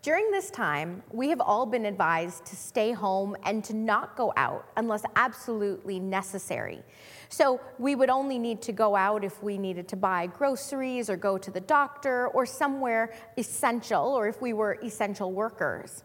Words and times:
During 0.00 0.30
this 0.30 0.50
time, 0.50 1.02
we 1.10 1.28
have 1.30 1.40
all 1.40 1.66
been 1.66 1.84
advised 1.84 2.44
to 2.46 2.56
stay 2.56 2.92
home 2.92 3.36
and 3.44 3.64
to 3.64 3.74
not 3.74 4.16
go 4.16 4.32
out 4.36 4.68
unless 4.76 5.02
absolutely 5.16 5.98
necessary. 5.98 6.84
So 7.30 7.60
we 7.80 7.96
would 7.96 8.08
only 8.08 8.38
need 8.38 8.62
to 8.62 8.72
go 8.72 8.94
out 8.94 9.24
if 9.24 9.42
we 9.42 9.58
needed 9.58 9.88
to 9.88 9.96
buy 9.96 10.28
groceries 10.28 11.10
or 11.10 11.16
go 11.16 11.36
to 11.36 11.50
the 11.50 11.60
doctor 11.60 12.28
or 12.28 12.46
somewhere 12.46 13.12
essential 13.36 14.04
or 14.04 14.28
if 14.28 14.40
we 14.40 14.52
were 14.52 14.78
essential 14.84 15.32
workers. 15.32 16.04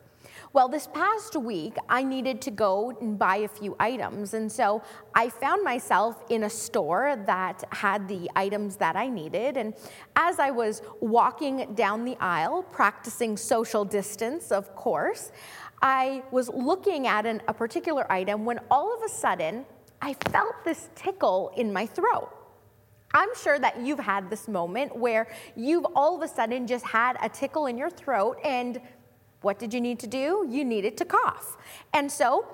Well, 0.53 0.67
this 0.67 0.85
past 0.85 1.35
week, 1.35 1.77
I 1.89 2.03
needed 2.03 2.39
to 2.41 2.51
go 2.51 2.95
and 3.01 3.17
buy 3.17 3.37
a 3.37 3.47
few 3.47 3.75
items. 3.79 4.35
And 4.35 4.51
so 4.51 4.83
I 5.15 5.27
found 5.29 5.63
myself 5.63 6.23
in 6.29 6.43
a 6.43 6.49
store 6.49 7.15
that 7.25 7.63
had 7.71 8.07
the 8.07 8.29
items 8.35 8.75
that 8.75 8.95
I 8.95 9.09
needed. 9.09 9.57
And 9.57 9.73
as 10.15 10.37
I 10.37 10.51
was 10.51 10.83
walking 11.01 11.73
down 11.73 12.05
the 12.05 12.15
aisle, 12.19 12.61
practicing 12.61 13.35
social 13.35 13.83
distance, 13.83 14.51
of 14.51 14.75
course, 14.75 15.31
I 15.81 16.21
was 16.29 16.49
looking 16.49 17.07
at 17.07 17.25
an, 17.25 17.41
a 17.47 17.53
particular 17.55 18.09
item 18.11 18.45
when 18.45 18.59
all 18.69 18.95
of 18.95 19.01
a 19.01 19.09
sudden 19.09 19.65
I 20.03 20.13
felt 20.29 20.53
this 20.63 20.89
tickle 20.93 21.51
in 21.57 21.73
my 21.73 21.87
throat. 21.87 22.29
I'm 23.11 23.29
sure 23.35 23.57
that 23.57 23.79
you've 23.79 23.99
had 23.99 24.29
this 24.29 24.47
moment 24.47 24.95
where 24.95 25.27
you've 25.55 25.85
all 25.95 26.15
of 26.15 26.21
a 26.21 26.27
sudden 26.27 26.67
just 26.67 26.85
had 26.85 27.17
a 27.23 27.29
tickle 27.29 27.65
in 27.65 27.75
your 27.75 27.89
throat 27.89 28.37
and 28.43 28.79
what 29.43 29.59
did 29.59 29.73
you 29.73 29.81
need 29.81 29.99
to 29.99 30.07
do? 30.07 30.47
You 30.49 30.65
needed 30.65 30.97
to 30.97 31.05
cough. 31.05 31.57
And 31.93 32.11
so 32.11 32.45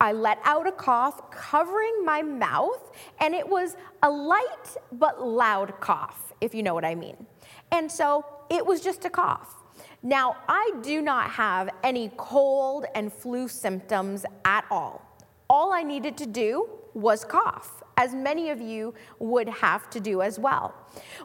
I 0.00 0.12
let 0.12 0.38
out 0.44 0.66
a 0.66 0.72
cough, 0.72 1.30
covering 1.30 2.04
my 2.04 2.22
mouth, 2.22 2.90
and 3.20 3.34
it 3.34 3.48
was 3.48 3.76
a 4.02 4.10
light 4.10 4.76
but 4.90 5.24
loud 5.24 5.78
cough, 5.80 6.32
if 6.40 6.54
you 6.54 6.62
know 6.64 6.74
what 6.74 6.84
I 6.84 6.96
mean. 6.96 7.26
And 7.70 7.90
so 7.90 8.26
it 8.50 8.66
was 8.66 8.80
just 8.80 9.04
a 9.04 9.10
cough. 9.10 9.54
Now, 10.02 10.36
I 10.48 10.72
do 10.82 11.00
not 11.00 11.30
have 11.30 11.70
any 11.84 12.10
cold 12.16 12.86
and 12.96 13.12
flu 13.12 13.46
symptoms 13.46 14.26
at 14.44 14.64
all. 14.68 15.00
All 15.48 15.72
I 15.72 15.84
needed 15.84 16.16
to 16.18 16.26
do 16.26 16.68
was 16.94 17.24
cough, 17.24 17.84
as 17.96 18.12
many 18.12 18.50
of 18.50 18.60
you 18.60 18.94
would 19.20 19.48
have 19.48 19.88
to 19.90 20.00
do 20.00 20.20
as 20.20 20.38
well. 20.38 20.74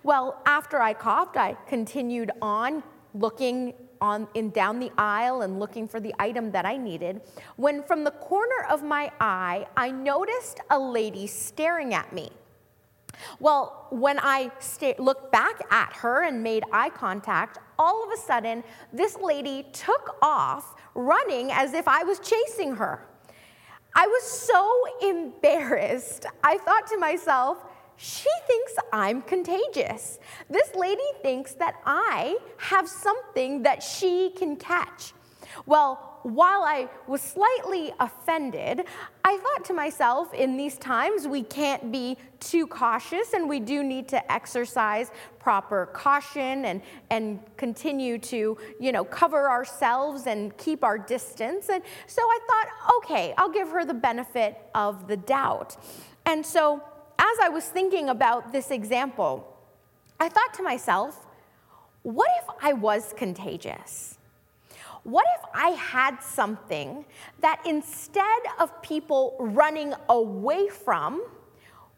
Well, 0.04 0.40
after 0.46 0.80
I 0.80 0.94
coughed, 0.94 1.36
I 1.36 1.58
continued 1.68 2.32
on 2.42 2.84
looking 3.16 3.74
on 4.02 4.28
in 4.34 4.50
down 4.52 4.80
the 4.80 4.92
aisle 4.98 5.42
and 5.42 5.60
looking 5.60 5.88
for 5.88 6.00
the 6.00 6.14
item 6.20 6.52
that 6.52 6.66
I 6.66 6.78
needed 6.78 7.22
when 7.56 7.84
from 7.84 8.04
the 8.04 8.12
corner 8.12 8.66
of 8.70 8.84
my 8.84 9.12
eye 9.20 9.68
I 9.76 9.92
noticed 9.92 10.60
a 10.70 10.80
lady 10.80 11.28
staring 11.28 11.94
at 11.94 12.14
me. 12.14 12.32
Well, 13.40 13.88
when 13.90 14.20
I 14.20 14.52
sta- 14.60 14.96
looked 15.00 15.32
back 15.32 15.62
at 15.72 15.94
her 15.94 16.24
and 16.24 16.44
made 16.44 16.64
eye 16.72 16.90
contact, 16.90 17.58
all 17.80 18.04
of 18.04 18.12
a 18.12 18.18
sudden 18.18 18.64
this 18.94 19.18
lady 19.18 19.66
took 19.74 20.18
off 20.22 20.76
running 20.96 21.52
as 21.52 21.74
if 21.74 21.88
I 21.88 22.04
was 22.04 22.20
chasing 22.20 22.76
her. 22.76 23.08
I 23.96 24.06
was 24.08 24.24
so 24.24 24.84
embarrassed. 25.10 26.26
I 26.44 26.58
thought 26.60 26.88
to 26.88 26.98
myself, 26.98 27.58
she 27.98 28.30
thinks 28.46 28.74
I'm 28.94 29.22
contagious. 29.24 30.20
This 30.50 30.74
lady 30.76 31.02
thinks 31.22 31.54
that 31.54 31.76
I 31.86 32.38
have 32.58 32.88
something 32.88 33.64
that 33.64 33.82
she 33.82 34.32
can 34.38 34.56
catch. 34.56 35.14
Well, 35.66 36.20
while 36.24 36.64
I 36.64 36.90
was 37.08 37.22
slightly 37.22 37.94
offended, 38.00 38.84
I 39.24 39.38
thought 39.38 39.66
to 39.66 39.74
myself, 39.74 40.34
in 40.34 40.58
these 40.58 40.78
times, 40.78 41.28
we 41.28 41.42
can't 41.42 41.92
be 41.92 42.18
too 42.40 42.68
cautious 42.68 43.34
and 43.34 43.48
we 43.48 43.60
do 43.60 43.84
need 43.84 44.08
to 44.10 44.32
exercise 44.32 45.12
proper 45.40 45.88
caution 45.88 46.66
and, 46.66 46.82
and 47.10 47.40
continue 47.56 48.18
to, 48.20 48.58
you 48.80 48.92
know, 48.92 49.06
cover 49.06 49.50
ourselves 49.50 50.28
and 50.28 50.56
keep 50.58 50.84
our 50.84 50.98
distance. 50.98 51.70
And 51.70 51.82
so 52.08 52.22
I 52.22 52.40
thought, 52.48 52.98
okay, 52.98 53.34
I'll 53.38 53.50
give 53.50 53.70
her 53.70 53.86
the 53.86 53.94
benefit 53.94 54.58
of 54.76 55.08
the 55.08 55.18
doubt. 55.18 55.78
And 56.26 56.46
so 56.46 56.84
as 57.20 57.38
I 57.42 57.50
was 57.50 57.66
thinking 57.66 58.10
about 58.10 58.52
this 58.52 58.72
example, 58.72 59.58
I 60.20 60.30
thought 60.30 60.54
to 60.56 60.64
myself, 60.64 61.26
what 62.04 62.30
if 62.42 62.50
I 62.62 62.74
was 62.74 63.14
contagious? 63.18 64.18
What 65.04 65.26
if 65.38 65.46
I 65.54 65.70
had 65.70 66.22
something 66.22 67.06
that 67.40 67.62
instead 67.66 68.42
of 68.60 68.82
people 68.82 69.36
running 69.40 69.94
away 70.10 70.68
from, 70.68 71.24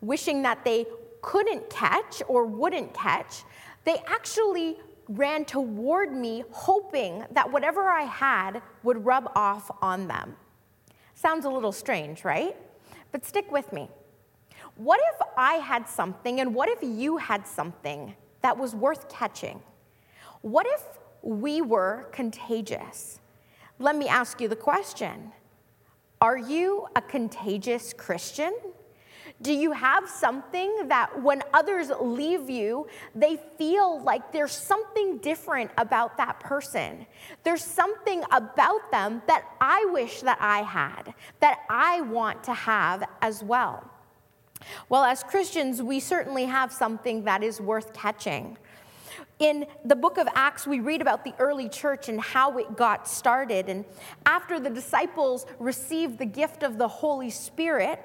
wishing 0.01 0.41
that 0.43 0.63
they 0.63 0.85
couldn't 1.21 1.69
catch 1.69 2.21
or 2.27 2.45
wouldn't 2.45 2.93
catch, 2.93 3.43
they 3.83 3.97
actually 4.07 4.77
ran 5.07 5.43
toward 5.43 6.13
me, 6.13 6.43
hoping 6.51 7.25
that 7.31 7.51
whatever 7.51 7.89
I 7.89 8.03
had 8.03 8.61
would 8.83 9.03
rub 9.03 9.31
off 9.35 9.71
on 9.81 10.07
them? 10.07 10.35
Sounds 11.15 11.45
a 11.45 11.49
little 11.49 11.71
strange, 11.71 12.23
right? 12.23 12.55
But 13.11 13.25
stick 13.25 13.51
with 13.51 13.73
me. 13.73 13.89
What 14.79 15.01
if 15.13 15.27
I 15.35 15.55
had 15.55 15.89
something, 15.89 16.39
and 16.39 16.55
what 16.55 16.69
if 16.69 16.79
you 16.81 17.17
had 17.17 17.45
something 17.45 18.15
that 18.39 18.57
was 18.57 18.73
worth 18.73 19.09
catching? 19.09 19.61
What 20.39 20.65
if 20.69 20.81
we 21.21 21.61
were 21.61 22.07
contagious? 22.13 23.19
Let 23.77 23.97
me 23.97 24.07
ask 24.07 24.39
you 24.39 24.47
the 24.47 24.55
question 24.55 25.33
Are 26.21 26.37
you 26.37 26.87
a 26.95 27.01
contagious 27.01 27.91
Christian? 27.91 28.55
Do 29.41 29.51
you 29.51 29.73
have 29.73 30.07
something 30.07 30.87
that 30.87 31.21
when 31.21 31.43
others 31.53 31.91
leave 31.99 32.49
you, 32.49 32.87
they 33.13 33.37
feel 33.57 34.01
like 34.03 34.31
there's 34.31 34.53
something 34.53 35.17
different 35.17 35.71
about 35.77 36.15
that 36.15 36.39
person? 36.39 37.05
There's 37.43 37.65
something 37.65 38.23
about 38.31 38.91
them 38.91 39.23
that 39.27 39.43
I 39.59 39.83
wish 39.91 40.21
that 40.21 40.37
I 40.39 40.61
had, 40.61 41.13
that 41.41 41.59
I 41.69 41.99
want 41.99 42.45
to 42.45 42.53
have 42.53 43.03
as 43.21 43.43
well. 43.43 43.88
Well, 44.87 45.03
as 45.03 45.23
Christians, 45.23 45.81
we 45.81 45.99
certainly 45.99 46.45
have 46.45 46.71
something 46.71 47.23
that 47.23 47.43
is 47.43 47.59
worth 47.59 47.93
catching. 47.93 48.57
In 49.39 49.65
the 49.85 49.95
book 49.95 50.17
of 50.17 50.27
Acts, 50.35 50.67
we 50.67 50.79
read 50.81 51.01
about 51.01 51.23
the 51.23 51.33
early 51.39 51.69
church 51.69 52.09
and 52.09 52.19
how 52.19 52.57
it 52.57 52.75
got 52.75 53.07
started. 53.07 53.69
And 53.69 53.85
after 54.25 54.59
the 54.59 54.69
disciples 54.69 55.45
received 55.59 56.19
the 56.19 56.25
gift 56.25 56.63
of 56.63 56.77
the 56.77 56.87
Holy 56.87 57.29
Spirit, 57.29 58.01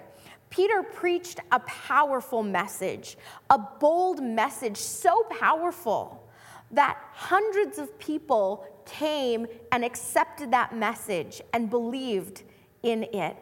Peter 0.48 0.84
preached 0.84 1.40
a 1.50 1.58
powerful 1.60 2.44
message, 2.44 3.18
a 3.50 3.58
bold 3.58 4.22
message, 4.22 4.76
so 4.76 5.24
powerful 5.24 6.24
that 6.70 6.96
hundreds 7.12 7.78
of 7.78 7.98
people 7.98 8.64
came 8.86 9.46
and 9.72 9.84
accepted 9.84 10.52
that 10.52 10.74
message 10.74 11.42
and 11.52 11.68
believed 11.68 12.44
in 12.84 13.02
it. 13.12 13.36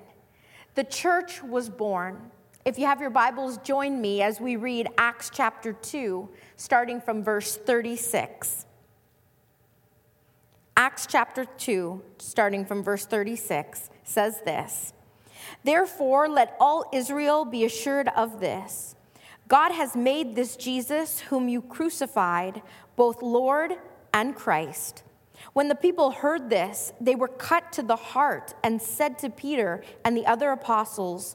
The 0.75 0.84
church 0.84 1.43
was 1.43 1.69
born. 1.69 2.31
If 2.65 2.78
you 2.78 2.87
have 2.87 3.00
your 3.00 3.11
Bibles, 3.11 3.59
join 3.59 4.00
me 4.00 4.23
as 4.23 4.41
we 4.41 4.55
read 4.55 4.87
Acts 4.97 5.33
chapter 5.34 5.73
2, 5.73 6.28
starting 6.55 7.00
from 7.00 7.25
verse 7.25 7.56
36. 7.56 8.67
Acts 10.77 11.09
chapter 11.09 11.45
2, 11.45 12.00
starting 12.19 12.65
from 12.65 12.84
verse 12.84 13.05
36, 13.05 13.91
says 14.05 14.43
this 14.45 14.93
Therefore, 15.65 16.28
let 16.28 16.56
all 16.61 16.89
Israel 16.93 17.45
be 17.45 17.65
assured 17.65 18.06
of 18.15 18.39
this 18.39 18.94
God 19.49 19.73
has 19.73 19.97
made 19.97 20.37
this 20.37 20.55
Jesus, 20.55 21.19
whom 21.19 21.49
you 21.49 21.62
crucified, 21.62 22.62
both 22.94 23.23
Lord 23.23 23.73
and 24.15 24.37
Christ. 24.37 25.03
When 25.53 25.67
the 25.67 25.75
people 25.75 26.12
heard 26.12 26.49
this, 26.49 26.93
they 27.00 27.17
were 27.17 27.27
cut 27.27 27.73
to 27.73 27.83
the 27.83 27.97
heart 27.97 28.55
and 28.62 28.81
said 28.81 29.19
to 29.19 29.31
Peter 29.31 29.83
and 30.05 30.17
the 30.17 30.27
other 30.27 30.53
apostles, 30.53 31.34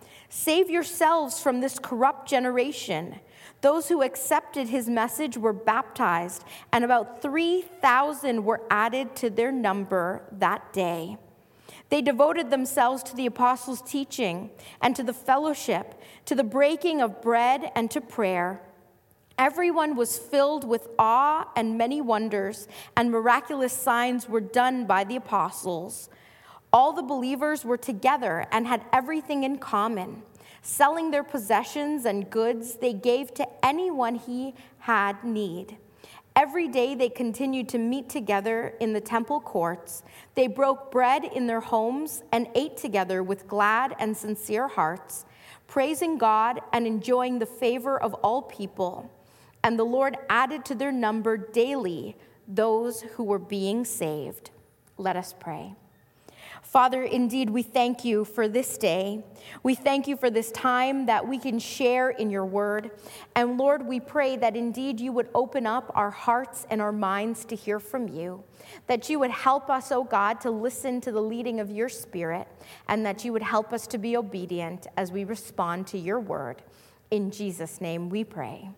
Save 0.33 0.69
yourselves 0.69 1.41
from 1.41 1.59
this 1.59 1.77
corrupt 1.77 2.25
generation. 2.25 3.19
Those 3.59 3.89
who 3.89 4.01
accepted 4.01 4.69
his 4.69 4.87
message 4.87 5.37
were 5.37 5.51
baptized, 5.51 6.45
and 6.71 6.85
about 6.85 7.21
3,000 7.21 8.45
were 8.45 8.61
added 8.69 9.13
to 9.17 9.29
their 9.29 9.51
number 9.51 10.23
that 10.31 10.71
day. 10.71 11.17
They 11.89 12.01
devoted 12.01 12.49
themselves 12.49 13.03
to 13.03 13.15
the 13.15 13.25
apostles' 13.25 13.81
teaching 13.81 14.51
and 14.81 14.95
to 14.95 15.03
the 15.03 15.13
fellowship, 15.13 16.01
to 16.27 16.33
the 16.33 16.45
breaking 16.45 17.01
of 17.01 17.21
bread 17.21 17.69
and 17.75 17.91
to 17.91 17.99
prayer. 17.99 18.61
Everyone 19.37 19.97
was 19.97 20.17
filled 20.17 20.63
with 20.63 20.87
awe, 20.97 21.51
and 21.57 21.77
many 21.77 21.99
wonders 21.99 22.69
and 22.95 23.11
miraculous 23.11 23.73
signs 23.73 24.29
were 24.29 24.39
done 24.39 24.85
by 24.85 25.03
the 25.03 25.17
apostles. 25.17 26.09
All 26.73 26.93
the 26.93 27.03
believers 27.03 27.65
were 27.65 27.77
together 27.77 28.45
and 28.51 28.65
had 28.65 28.85
everything 28.93 29.43
in 29.43 29.57
common. 29.57 30.23
Selling 30.61 31.11
their 31.11 31.23
possessions 31.23 32.05
and 32.05 32.29
goods, 32.29 32.75
they 32.75 32.93
gave 32.93 33.33
to 33.33 33.47
anyone 33.65 34.15
he 34.15 34.53
had 34.79 35.23
need. 35.23 35.77
Every 36.33 36.69
day 36.69 36.95
they 36.95 37.09
continued 37.09 37.67
to 37.69 37.77
meet 37.77 38.07
together 38.07 38.73
in 38.79 38.93
the 38.93 39.01
temple 39.01 39.41
courts. 39.41 40.03
They 40.35 40.47
broke 40.47 40.89
bread 40.91 41.25
in 41.25 41.45
their 41.45 41.59
homes 41.59 42.23
and 42.31 42.47
ate 42.55 42.77
together 42.77 43.21
with 43.21 43.47
glad 43.47 43.93
and 43.99 44.15
sincere 44.15 44.69
hearts, 44.69 45.25
praising 45.67 46.17
God 46.17 46.61
and 46.71 46.87
enjoying 46.87 47.39
the 47.39 47.45
favor 47.45 48.01
of 48.01 48.13
all 48.15 48.43
people. 48.43 49.11
And 49.61 49.77
the 49.77 49.83
Lord 49.83 50.15
added 50.29 50.63
to 50.65 50.75
their 50.75 50.91
number 50.91 51.35
daily 51.35 52.15
those 52.47 53.01
who 53.01 53.23
were 53.25 53.39
being 53.39 53.83
saved. 53.83 54.51
Let 54.97 55.17
us 55.17 55.35
pray. 55.37 55.75
Father, 56.71 57.03
indeed, 57.03 57.49
we 57.49 57.63
thank 57.63 58.05
you 58.05 58.23
for 58.23 58.47
this 58.47 58.77
day. 58.77 59.21
We 59.61 59.75
thank 59.75 60.07
you 60.07 60.15
for 60.15 60.29
this 60.29 60.53
time 60.53 61.05
that 61.07 61.27
we 61.27 61.37
can 61.37 61.59
share 61.59 62.11
in 62.11 62.29
your 62.29 62.45
word. 62.45 62.91
And 63.35 63.57
Lord, 63.57 63.85
we 63.85 63.99
pray 63.99 64.37
that 64.37 64.55
indeed 64.55 65.01
you 65.01 65.11
would 65.11 65.27
open 65.35 65.67
up 65.67 65.91
our 65.95 66.11
hearts 66.11 66.65
and 66.69 66.81
our 66.81 66.93
minds 66.93 67.43
to 67.45 67.57
hear 67.57 67.77
from 67.77 68.07
you, 68.07 68.45
that 68.87 69.09
you 69.09 69.19
would 69.19 69.31
help 69.31 69.69
us, 69.69 69.91
oh 69.91 70.05
God, 70.05 70.39
to 70.41 70.49
listen 70.49 71.01
to 71.01 71.11
the 71.11 71.19
leading 71.19 71.59
of 71.59 71.69
your 71.69 71.89
spirit, 71.89 72.47
and 72.87 73.05
that 73.05 73.25
you 73.25 73.33
would 73.33 73.43
help 73.43 73.73
us 73.73 73.85
to 73.87 73.97
be 73.97 74.15
obedient 74.15 74.87
as 74.95 75.11
we 75.11 75.25
respond 75.25 75.87
to 75.87 75.97
your 75.97 76.21
word. 76.21 76.61
In 77.09 77.31
Jesus' 77.31 77.81
name 77.81 78.07
we 78.07 78.23
pray. 78.23 78.69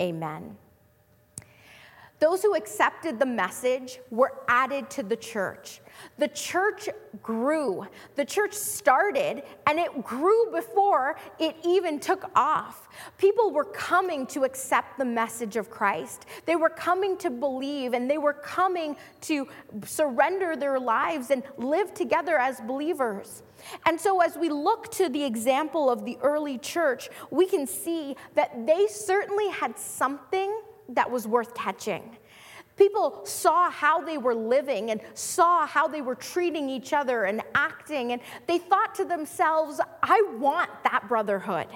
Amen. 0.00 0.56
Those 2.22 2.40
who 2.40 2.54
accepted 2.54 3.18
the 3.18 3.26
message 3.26 3.98
were 4.12 4.32
added 4.46 4.88
to 4.90 5.02
the 5.02 5.16
church. 5.16 5.80
The 6.18 6.28
church 6.28 6.88
grew. 7.20 7.84
The 8.14 8.24
church 8.24 8.52
started 8.54 9.42
and 9.66 9.80
it 9.80 10.04
grew 10.04 10.52
before 10.52 11.16
it 11.40 11.56
even 11.64 11.98
took 11.98 12.30
off. 12.36 12.88
People 13.18 13.50
were 13.50 13.64
coming 13.64 14.24
to 14.28 14.44
accept 14.44 14.98
the 14.98 15.04
message 15.04 15.56
of 15.56 15.68
Christ. 15.68 16.26
They 16.46 16.54
were 16.54 16.68
coming 16.68 17.16
to 17.16 17.28
believe 17.28 17.92
and 17.92 18.08
they 18.08 18.18
were 18.18 18.34
coming 18.34 18.94
to 19.22 19.48
surrender 19.84 20.54
their 20.54 20.78
lives 20.78 21.32
and 21.32 21.42
live 21.56 21.92
together 21.92 22.38
as 22.38 22.60
believers. 22.60 23.42
And 23.84 24.00
so, 24.00 24.20
as 24.20 24.36
we 24.36 24.48
look 24.48 24.92
to 24.92 25.08
the 25.08 25.24
example 25.24 25.90
of 25.90 26.04
the 26.04 26.18
early 26.22 26.58
church, 26.58 27.08
we 27.32 27.46
can 27.46 27.66
see 27.66 28.14
that 28.34 28.64
they 28.64 28.86
certainly 28.86 29.48
had 29.48 29.76
something 29.76 30.56
that 30.94 31.10
was 31.10 31.26
worth 31.26 31.54
catching. 31.54 32.16
People 32.76 33.20
saw 33.24 33.70
how 33.70 34.00
they 34.00 34.16
were 34.16 34.34
living 34.34 34.90
and 34.90 35.00
saw 35.14 35.66
how 35.66 35.86
they 35.86 36.00
were 36.00 36.14
treating 36.14 36.70
each 36.70 36.92
other 36.92 37.24
and 37.24 37.42
acting, 37.54 38.12
and 38.12 38.20
they 38.46 38.58
thought 38.58 38.94
to 38.94 39.04
themselves, 39.04 39.80
I 40.02 40.22
want 40.38 40.70
that 40.84 41.06
brotherhood. 41.06 41.66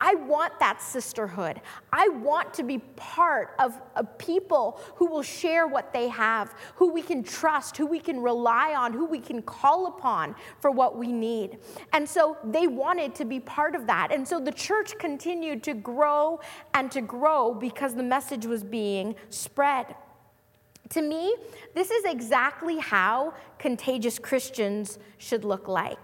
I 0.00 0.14
want 0.14 0.58
that 0.60 0.80
sisterhood. 0.80 1.60
I 1.92 2.08
want 2.08 2.54
to 2.54 2.62
be 2.62 2.78
part 2.96 3.54
of, 3.58 3.80
a 3.96 4.04
people 4.04 4.80
who 4.94 5.06
will 5.06 5.22
share 5.22 5.66
what 5.66 5.92
they 5.92 6.08
have, 6.08 6.54
who 6.76 6.92
we 6.92 7.02
can 7.02 7.24
trust, 7.24 7.76
who 7.76 7.86
we 7.86 7.98
can 7.98 8.20
rely 8.20 8.74
on, 8.74 8.92
who 8.92 9.06
we 9.06 9.18
can 9.18 9.42
call 9.42 9.86
upon 9.86 10.36
for 10.60 10.70
what 10.70 10.96
we 10.96 11.10
need. 11.10 11.58
And 11.92 12.08
so 12.08 12.36
they 12.44 12.68
wanted 12.68 13.14
to 13.16 13.24
be 13.24 13.40
part 13.40 13.74
of 13.74 13.86
that. 13.88 14.12
And 14.12 14.26
so 14.26 14.38
the 14.38 14.52
church 14.52 14.96
continued 14.98 15.64
to 15.64 15.74
grow 15.74 16.38
and 16.74 16.92
to 16.92 17.00
grow 17.00 17.52
because 17.52 17.94
the 17.94 18.02
message 18.04 18.46
was 18.46 18.62
being 18.62 19.16
spread. 19.30 19.96
To 20.90 21.02
me, 21.02 21.34
this 21.74 21.90
is 21.90 22.04
exactly 22.04 22.78
how 22.78 23.34
contagious 23.58 24.18
Christians 24.18 24.98
should 25.18 25.44
look 25.44 25.68
like. 25.68 25.98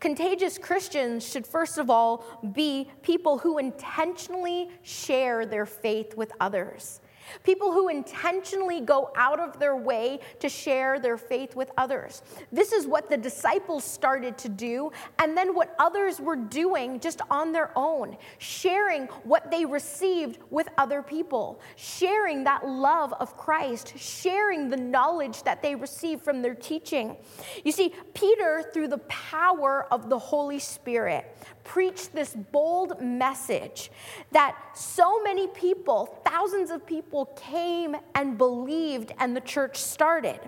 Contagious 0.00 0.58
Christians 0.58 1.26
should, 1.26 1.46
first 1.46 1.78
of 1.78 1.88
all, 1.88 2.24
be 2.52 2.90
people 3.02 3.38
who 3.38 3.58
intentionally 3.58 4.68
share 4.82 5.46
their 5.46 5.66
faith 5.66 6.16
with 6.16 6.32
others. 6.40 7.00
People 7.42 7.72
who 7.72 7.88
intentionally 7.88 8.80
go 8.80 9.10
out 9.16 9.40
of 9.40 9.58
their 9.58 9.76
way 9.76 10.20
to 10.40 10.48
share 10.48 10.98
their 10.98 11.16
faith 11.16 11.56
with 11.56 11.70
others. 11.76 12.22
This 12.52 12.72
is 12.72 12.86
what 12.86 13.10
the 13.10 13.16
disciples 13.16 13.84
started 13.84 14.36
to 14.38 14.48
do, 14.48 14.90
and 15.18 15.36
then 15.36 15.54
what 15.54 15.74
others 15.78 16.20
were 16.20 16.36
doing 16.36 17.00
just 17.00 17.20
on 17.30 17.52
their 17.52 17.70
own, 17.76 18.16
sharing 18.38 19.06
what 19.24 19.50
they 19.50 19.64
received 19.64 20.38
with 20.50 20.68
other 20.78 21.02
people, 21.02 21.60
sharing 21.76 22.44
that 22.44 22.66
love 22.66 23.12
of 23.14 23.36
Christ, 23.36 23.94
sharing 23.96 24.70
the 24.70 24.76
knowledge 24.76 25.42
that 25.44 25.62
they 25.62 25.74
received 25.74 26.22
from 26.22 26.42
their 26.42 26.54
teaching. 26.54 27.16
You 27.64 27.72
see, 27.72 27.92
Peter, 28.14 28.70
through 28.72 28.88
the 28.88 28.98
power 28.98 29.86
of 29.90 30.08
the 30.08 30.18
Holy 30.18 30.58
Spirit, 30.58 31.36
preached 31.62 32.12
this 32.12 32.34
bold 32.34 33.00
message 33.00 33.90
that 34.32 34.56
so 34.74 35.22
many 35.22 35.46
people, 35.48 36.20
thousands 36.24 36.70
of 36.70 36.84
people, 36.84 37.13
came 37.36 37.96
and 38.16 38.36
believed, 38.36 39.12
and 39.20 39.36
the 39.36 39.40
church 39.40 39.76
started. 39.76 40.40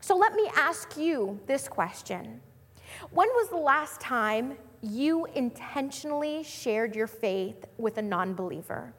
So 0.00 0.16
let 0.16 0.34
me 0.34 0.50
ask 0.56 0.96
you 0.96 1.38
this 1.46 1.68
question 1.68 2.40
When 3.10 3.28
was 3.28 3.48
the 3.50 3.56
last 3.56 4.00
time 4.00 4.58
you 4.82 5.26
intentionally 5.34 6.42
shared 6.42 6.96
your 6.96 7.06
faith 7.06 7.64
with 7.78 7.98
a 7.98 8.02
non 8.02 8.34
believer? 8.34 8.92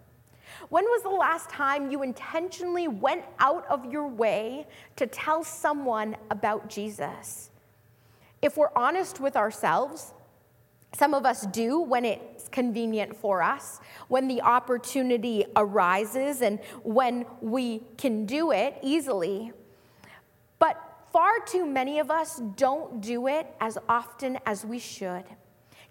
When 0.70 0.86
was 0.86 1.04
the 1.04 1.10
last 1.10 1.50
time 1.50 1.92
you 1.92 2.04
intentionally 2.04 2.88
went 2.88 3.24
out 3.40 3.66
of 3.70 3.92
your 3.92 4.08
way 4.08 4.68
to 4.96 5.06
tell 5.06 5.44
someone 5.44 6.16
about 6.32 6.70
Jesus? 6.70 7.50
If 8.42 8.58
we're 8.58 8.72
honest 8.76 9.20
with 9.20 9.36
ourselves, 9.36 10.14
some 10.94 11.14
of 11.14 11.26
us 11.26 11.46
do 11.48 11.82
when 11.82 12.06
it's 12.06 12.29
convenient 12.52 13.16
for 13.16 13.42
us, 13.42 13.80
when 14.08 14.28
the 14.28 14.42
opportunity 14.42 15.46
arises, 15.56 16.42
and 16.42 16.60
when 16.84 17.26
we 17.42 17.84
can 17.98 18.26
do 18.26 18.52
it 18.52 18.78
easily. 18.82 19.52
But 20.60 20.78
far 21.12 21.40
too 21.46 21.66
many 21.66 22.00
of 22.00 22.12
us 22.12 22.42
don't 22.56 23.02
do 23.02 23.28
it 23.28 23.48
as 23.60 23.78
often 23.88 24.38
as 24.46 24.66
we 24.66 24.80
should. 24.80 25.24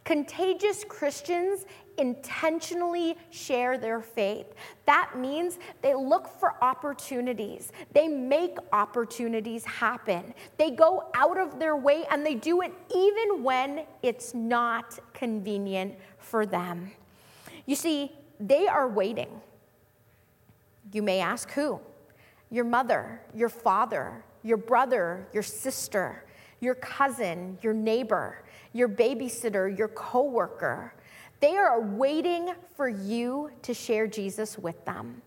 Contagious 0.04 0.84
Christians 0.84 1.66
intentionally 1.98 3.16
share 3.30 3.76
their 3.76 4.00
faith. 4.00 4.46
That 4.86 5.18
means 5.18 5.58
they 5.82 5.94
look 5.94 6.28
for 6.40 6.54
opportunities, 6.64 7.72
they 7.92 8.08
make 8.08 8.56
opportunities 8.72 9.66
happen. 9.66 10.32
They 10.56 10.70
go 10.70 11.10
out 11.14 11.36
of 11.36 11.58
their 11.58 11.76
way 11.76 12.06
and 12.10 12.24
they 12.24 12.36
do 12.36 12.62
it 12.62 12.72
even 12.94 13.42
when 13.42 13.84
it's 14.02 14.32
not 14.32 14.98
convenient 15.12 15.96
for 16.28 16.46
them. 16.46 16.92
You 17.66 17.74
see, 17.74 18.12
they 18.38 18.66
are 18.66 18.88
waiting. 18.88 19.40
You 20.92 21.02
may 21.02 21.20
ask 21.20 21.50
who? 21.50 21.80
Your 22.50 22.64
mother, 22.64 23.20
your 23.34 23.48
father, 23.48 24.24
your 24.42 24.56
brother, 24.56 25.26
your 25.32 25.42
sister, 25.42 26.24
your 26.60 26.74
cousin, 26.74 27.58
your 27.62 27.74
neighbor, 27.74 28.42
your 28.72 28.88
babysitter, 28.88 29.76
your 29.76 29.88
coworker. 29.88 30.94
They 31.40 31.56
are 31.56 31.80
waiting 31.80 32.54
for 32.76 32.88
you 32.88 33.50
to 33.62 33.74
share 33.74 34.06
Jesus 34.06 34.58
with 34.58 34.84
them. 34.84 35.22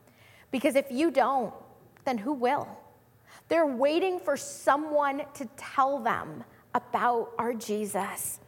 Because 0.51 0.75
if 0.75 0.91
you 0.91 1.11
don't, 1.11 1.53
then 2.05 2.17
who 2.17 2.33
will? 2.33 2.67
They're 3.47 3.67
waiting 3.67 4.19
for 4.19 4.35
someone 4.35 5.23
to 5.35 5.45
tell 5.57 5.99
them 5.99 6.43
about 6.73 7.31
our 7.37 7.53
Jesus. 7.53 8.39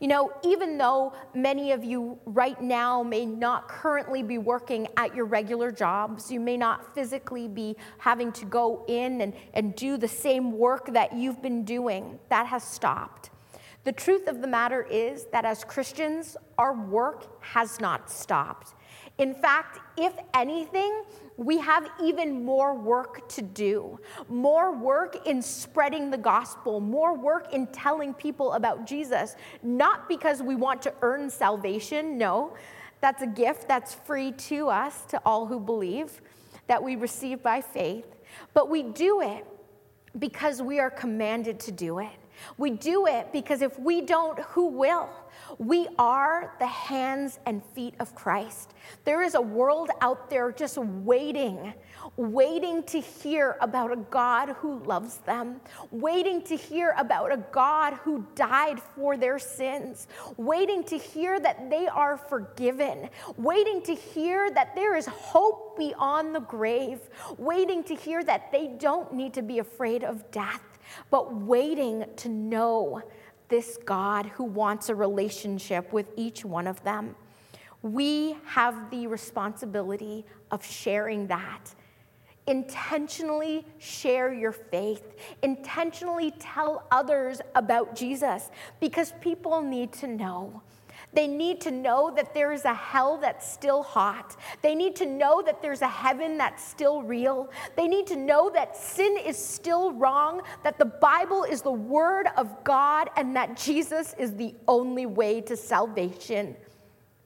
You 0.00 0.08
know, 0.08 0.32
even 0.44 0.76
though 0.76 1.14
many 1.34 1.72
of 1.72 1.82
you 1.82 2.18
right 2.26 2.60
now 2.60 3.02
may 3.02 3.24
not 3.24 3.68
currently 3.68 4.22
be 4.22 4.36
working 4.36 4.88
at 4.96 5.14
your 5.14 5.24
regular 5.24 5.72
jobs, 5.72 6.30
you 6.30 6.38
may 6.38 6.56
not 6.56 6.94
physically 6.94 7.48
be 7.48 7.76
having 7.98 8.30
to 8.32 8.44
go 8.44 8.84
in 8.88 9.22
and, 9.22 9.32
and 9.54 9.74
do 9.74 9.96
the 9.96 10.08
same 10.08 10.52
work 10.52 10.92
that 10.92 11.14
you've 11.14 11.40
been 11.40 11.64
doing, 11.64 12.18
that 12.28 12.46
has 12.46 12.62
stopped. 12.62 13.30
The 13.84 13.92
truth 13.92 14.26
of 14.26 14.40
the 14.42 14.48
matter 14.48 14.82
is 14.82 15.26
that 15.32 15.44
as 15.44 15.64
Christians, 15.64 16.36
our 16.58 16.74
work 16.74 17.42
has 17.42 17.80
not 17.80 18.10
stopped. 18.10 18.74
In 19.18 19.32
fact, 19.32 19.78
if 19.96 20.12
anything, 20.34 21.04
we 21.36 21.58
have 21.58 21.88
even 22.02 22.44
more 22.44 22.74
work 22.74 23.28
to 23.30 23.42
do. 23.42 24.00
More 24.28 24.72
work 24.72 25.26
in 25.26 25.42
spreading 25.42 26.10
the 26.10 26.18
gospel, 26.18 26.80
more 26.80 27.16
work 27.16 27.52
in 27.52 27.66
telling 27.68 28.14
people 28.14 28.54
about 28.54 28.86
Jesus, 28.86 29.36
not 29.62 30.08
because 30.08 30.42
we 30.42 30.54
want 30.54 30.80
to 30.82 30.94
earn 31.02 31.28
salvation, 31.28 32.16
no. 32.16 32.54
That's 33.00 33.22
a 33.22 33.26
gift 33.26 33.68
that's 33.68 33.94
free 33.94 34.32
to 34.32 34.68
us, 34.68 35.02
to 35.06 35.20
all 35.26 35.46
who 35.46 35.60
believe, 35.60 36.22
that 36.66 36.82
we 36.82 36.96
receive 36.96 37.42
by 37.42 37.60
faith. 37.60 38.06
But 38.54 38.70
we 38.70 38.82
do 38.82 39.20
it 39.20 39.46
because 40.18 40.62
we 40.62 40.80
are 40.80 40.90
commanded 40.90 41.60
to 41.60 41.72
do 41.72 41.98
it. 41.98 42.16
We 42.56 42.70
do 42.70 43.06
it 43.06 43.32
because 43.32 43.62
if 43.62 43.78
we 43.78 44.00
don't, 44.00 44.38
who 44.40 44.66
will? 44.66 45.08
We 45.58 45.88
are 45.98 46.54
the 46.58 46.66
hands 46.66 47.38
and 47.46 47.64
feet 47.74 47.94
of 48.00 48.14
Christ. 48.14 48.74
There 49.04 49.22
is 49.22 49.34
a 49.34 49.40
world 49.40 49.90
out 50.00 50.28
there 50.30 50.52
just 50.52 50.78
waiting, 50.78 51.74
waiting 52.16 52.82
to 52.84 53.00
hear 53.00 53.56
about 53.60 53.92
a 53.92 53.96
God 53.96 54.50
who 54.60 54.78
loves 54.80 55.18
them, 55.18 55.60
waiting 55.90 56.42
to 56.42 56.56
hear 56.56 56.94
about 56.98 57.32
a 57.32 57.38
God 57.52 57.94
who 57.94 58.26
died 58.34 58.80
for 58.80 59.16
their 59.16 59.38
sins, 59.38 60.08
waiting 60.36 60.82
to 60.84 60.98
hear 60.98 61.38
that 61.40 61.70
they 61.70 61.86
are 61.86 62.16
forgiven, 62.16 63.08
waiting 63.36 63.82
to 63.82 63.94
hear 63.94 64.50
that 64.50 64.74
there 64.74 64.96
is 64.96 65.06
hope 65.06 65.76
beyond 65.76 66.34
the 66.34 66.40
grave, 66.40 67.00
waiting 67.38 67.82
to 67.84 67.94
hear 67.94 68.22
that 68.24 68.50
they 68.52 68.68
don't 68.78 69.12
need 69.12 69.34
to 69.34 69.42
be 69.42 69.58
afraid 69.58 70.04
of 70.04 70.30
death, 70.30 70.62
but 71.10 71.34
waiting 71.34 72.04
to 72.16 72.28
know 72.28 73.02
this 73.48 73.78
God 73.84 74.26
who 74.26 74.44
wants 74.44 74.88
a 74.88 74.94
relationship 74.94 75.92
with 75.92 76.10
each 76.16 76.44
one 76.44 76.66
of 76.66 76.82
them. 76.84 77.14
We 77.82 78.36
have 78.46 78.90
the 78.90 79.06
responsibility 79.06 80.24
of 80.50 80.64
sharing 80.64 81.26
that. 81.28 81.74
Intentionally 82.46 83.66
share 83.78 84.32
your 84.32 84.52
faith. 84.52 85.14
Intentionally 85.42 86.32
tell 86.38 86.86
others 86.90 87.40
about 87.54 87.96
Jesus 87.96 88.50
because 88.80 89.12
people 89.20 89.60
need 89.60 89.92
to 89.94 90.06
know. 90.06 90.62
They 91.16 91.26
need 91.26 91.62
to 91.62 91.70
know 91.70 92.12
that 92.14 92.34
there 92.34 92.52
is 92.52 92.66
a 92.66 92.74
hell 92.74 93.16
that's 93.16 93.50
still 93.50 93.82
hot. 93.82 94.36
They 94.60 94.74
need 94.74 94.94
to 94.96 95.06
know 95.06 95.40
that 95.40 95.62
there's 95.62 95.80
a 95.80 95.88
heaven 95.88 96.36
that's 96.36 96.62
still 96.62 97.00
real. 97.00 97.50
They 97.74 97.88
need 97.88 98.06
to 98.08 98.16
know 98.16 98.50
that 98.50 98.76
sin 98.76 99.16
is 99.24 99.42
still 99.42 99.92
wrong, 99.94 100.42
that 100.62 100.78
the 100.78 100.84
Bible 100.84 101.44
is 101.44 101.62
the 101.62 101.72
Word 101.72 102.26
of 102.36 102.62
God, 102.64 103.08
and 103.16 103.34
that 103.34 103.56
Jesus 103.56 104.14
is 104.18 104.34
the 104.34 104.54
only 104.68 105.06
way 105.06 105.40
to 105.40 105.56
salvation. 105.56 106.54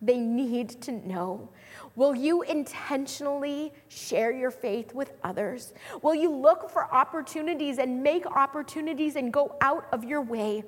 They 0.00 0.18
need 0.18 0.80
to 0.82 0.92
know. 0.92 1.48
Will 1.96 2.14
you 2.14 2.42
intentionally 2.42 3.72
share 3.88 4.30
your 4.30 4.52
faith 4.52 4.94
with 4.94 5.10
others? 5.24 5.74
Will 6.00 6.14
you 6.14 6.30
look 6.30 6.70
for 6.70 6.84
opportunities 6.94 7.78
and 7.78 8.04
make 8.04 8.24
opportunities 8.24 9.16
and 9.16 9.32
go 9.32 9.56
out 9.60 9.88
of 9.92 10.04
your 10.04 10.22
way 10.22 10.62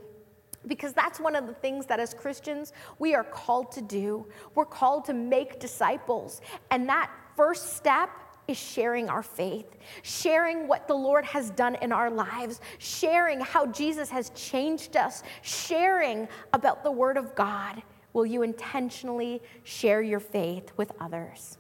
because 0.67 0.93
that's 0.93 1.19
one 1.21 1.35
of 1.37 1.47
the 1.47 1.55
things 1.55 1.87
that 1.87 2.01
as 2.01 2.15
Christians 2.15 2.73
we 2.99 3.15
are 3.15 3.25
called 3.25 3.73
to 3.73 3.81
do. 3.83 4.27
We're 4.55 4.65
called 4.65 5.05
to 5.07 5.15
make 5.15 5.59
disciples. 5.59 6.41
And 6.71 6.89
that 6.89 7.11
first 7.37 7.77
step 7.77 8.11
is 8.49 8.57
sharing 8.57 9.09
our 9.09 9.23
faith, 9.23 9.77
sharing 10.03 10.67
what 10.67 10.89
the 10.89 10.95
Lord 10.95 11.25
has 11.25 11.51
done 11.51 11.77
in 11.77 11.93
our 11.93 12.11
lives, 12.11 12.61
sharing 12.79 13.41
how 13.41 13.67
Jesus 13.67 14.11
has 14.11 14.31
changed 14.31 14.97
us, 14.97 15.23
sharing 15.43 16.29
about 16.53 16.83
the 16.83 16.91
Word 16.91 17.17
of 17.17 17.35
God. 17.35 17.83
Will 18.13 18.27
you 18.27 18.43
intentionally 18.43 19.41
share 19.63 20.03
your 20.03 20.21
faith 20.21 20.73
with 20.77 20.93
others? 21.01 21.59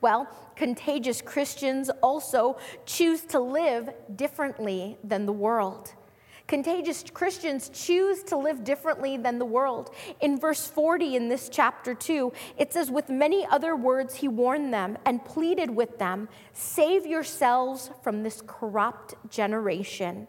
Well, 0.00 0.28
contagious 0.56 1.22
Christians 1.22 1.90
also 2.02 2.58
choose 2.84 3.22
to 3.26 3.40
live 3.40 3.88
differently 4.14 4.98
than 5.02 5.24
the 5.24 5.32
world. 5.32 5.94
Contagious 6.46 7.04
Christians 7.12 7.68
choose 7.70 8.22
to 8.24 8.36
live 8.36 8.62
differently 8.62 9.16
than 9.16 9.38
the 9.38 9.44
world. 9.44 9.90
In 10.20 10.38
verse 10.38 10.66
40 10.66 11.16
in 11.16 11.28
this 11.28 11.48
chapter 11.48 11.92
2, 11.92 12.32
it 12.56 12.72
says, 12.72 12.90
With 12.90 13.08
many 13.08 13.44
other 13.46 13.74
words, 13.74 14.16
he 14.16 14.28
warned 14.28 14.72
them 14.72 14.96
and 15.04 15.24
pleaded 15.24 15.70
with 15.70 15.98
them, 15.98 16.28
Save 16.52 17.04
yourselves 17.04 17.90
from 18.02 18.22
this 18.22 18.42
corrupt 18.46 19.14
generation. 19.28 20.28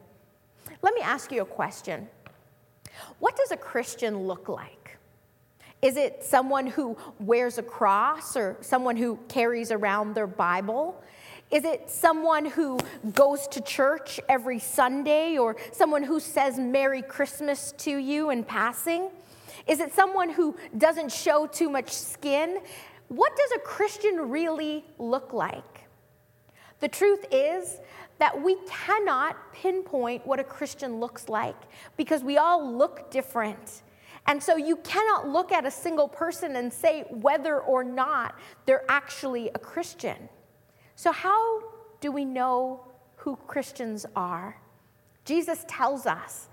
Let 0.82 0.96
me 0.96 1.02
ask 1.02 1.32
you 1.32 1.42
a 1.42 1.46
question 1.46 2.08
What 3.20 3.36
does 3.36 3.52
a 3.52 3.58
Christian 3.58 4.26
look 4.26 4.50
like? 4.50 4.98
Is 5.84 5.96
it 5.98 6.24
someone 6.24 6.66
who 6.66 6.98
wears 7.20 7.60
a 7.60 7.64
cross 7.64 8.36
or 8.36 8.58
someone 8.62 8.98
who 8.98 9.20
carries 9.28 9.72
around 9.72 10.16
their 10.16 10.26
Bible? 10.26 11.00
Is 11.50 11.64
it 11.64 11.90
someone 11.90 12.46
who 12.46 12.78
goes 13.14 13.48
to 13.50 13.62
church 13.62 14.20
every 14.28 14.60
Sunday 14.60 15.38
or 15.38 15.56
someone 15.72 16.04
who 16.04 16.20
says 16.20 16.60
Merry 16.60 17.02
Christmas 17.02 17.72
to 17.80 17.96
you 17.98 18.32
in 18.32 18.44
passing? 18.44 19.10
Is 19.66 19.80
it 19.80 19.94
someone 19.94 20.30
who 20.30 20.58
doesn't 20.78 21.12
show 21.12 21.48
too 21.48 21.70
much 21.70 21.90
skin? 21.92 22.60
What 23.08 23.34
does 23.38 23.52
a 23.56 23.60
Christian 23.60 24.30
really 24.30 24.84
look 25.00 25.32
like? 25.32 25.86
The 26.82 26.90
truth 26.90 27.26
is 27.32 27.80
that 28.20 28.42
we 28.42 28.58
cannot 28.68 29.54
pinpoint 29.54 30.28
what 30.28 30.40
a 30.42 30.44
Christian 30.44 31.00
looks 31.00 31.30
like 31.30 31.56
because 31.96 32.24
we 32.24 32.38
all 32.38 32.74
look 32.74 33.10
different. 33.10 33.84
And 34.26 34.44
so 34.44 34.58
you 34.58 34.76
cannot 34.78 35.30
look 35.30 35.54
at 35.54 35.66
a 35.66 35.72
single 35.72 36.10
person 36.10 36.58
and 36.58 36.72
say 36.72 37.06
whether 37.10 37.60
or 37.60 37.86
not 37.86 38.38
they're 38.66 38.84
actually 38.90 39.50
a 39.56 39.60
Christian. 39.60 40.28
So, 40.98 41.12
how 41.12 41.62
do 42.02 42.12
we 42.12 42.26
know 42.26 42.84
who 43.18 43.36
Christians 43.36 44.08
are? 44.16 44.60
Jesus 45.26 45.64
tells 45.68 46.08
us 46.08 46.50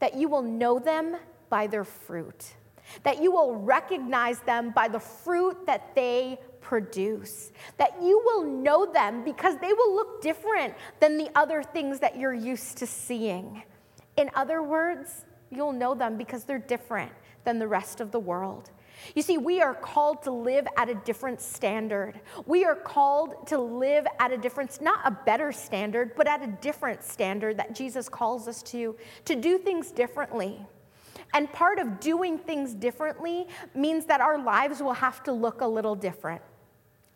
that 0.00 0.14
you 0.14 0.28
will 0.28 0.42
know 0.42 0.78
them 0.78 1.16
by 1.48 1.66
their 1.66 1.82
fruit, 1.82 2.56
that 3.04 3.22
you 3.22 3.32
will 3.32 3.54
recognize 3.56 4.38
them 4.40 4.70
by 4.70 4.88
the 4.88 5.00
fruit 5.00 5.64
that 5.64 5.94
they 5.94 6.38
produce, 6.60 7.52
that 7.78 7.94
you 8.02 8.20
will 8.22 8.44
know 8.44 8.84
them 8.84 9.24
because 9.24 9.56
they 9.62 9.72
will 9.72 9.94
look 9.94 10.20
different 10.20 10.74
than 11.00 11.16
the 11.16 11.30
other 11.34 11.62
things 11.62 11.98
that 12.00 12.18
you're 12.18 12.34
used 12.34 12.76
to 12.76 12.86
seeing. 12.86 13.62
In 14.18 14.30
other 14.34 14.62
words, 14.62 15.24
you'll 15.50 15.72
know 15.72 15.94
them 15.94 16.18
because 16.18 16.44
they're 16.44 16.58
different 16.58 17.12
than 17.44 17.58
the 17.58 17.66
rest 17.66 18.02
of 18.02 18.10
the 18.10 18.20
world. 18.20 18.70
You 19.14 19.22
see, 19.22 19.38
we 19.38 19.60
are 19.60 19.74
called 19.74 20.22
to 20.22 20.30
live 20.30 20.66
at 20.76 20.88
a 20.88 20.94
different 20.94 21.40
standard. 21.40 22.20
We 22.46 22.64
are 22.64 22.74
called 22.74 23.46
to 23.48 23.58
live 23.58 24.06
at 24.18 24.32
a 24.32 24.38
different, 24.38 24.80
not 24.80 25.00
a 25.04 25.10
better 25.10 25.52
standard, 25.52 26.12
but 26.16 26.26
at 26.26 26.42
a 26.42 26.48
different 26.60 27.02
standard 27.02 27.56
that 27.58 27.74
Jesus 27.74 28.08
calls 28.08 28.48
us 28.48 28.62
to, 28.64 28.96
to 29.24 29.36
do 29.36 29.58
things 29.58 29.90
differently. 29.90 30.64
And 31.34 31.52
part 31.52 31.78
of 31.78 32.00
doing 32.00 32.38
things 32.38 32.74
differently 32.74 33.46
means 33.74 34.06
that 34.06 34.20
our 34.20 34.42
lives 34.42 34.80
will 34.80 34.94
have 34.94 35.22
to 35.24 35.32
look 35.32 35.60
a 35.60 35.66
little 35.66 35.94
different. 35.94 36.42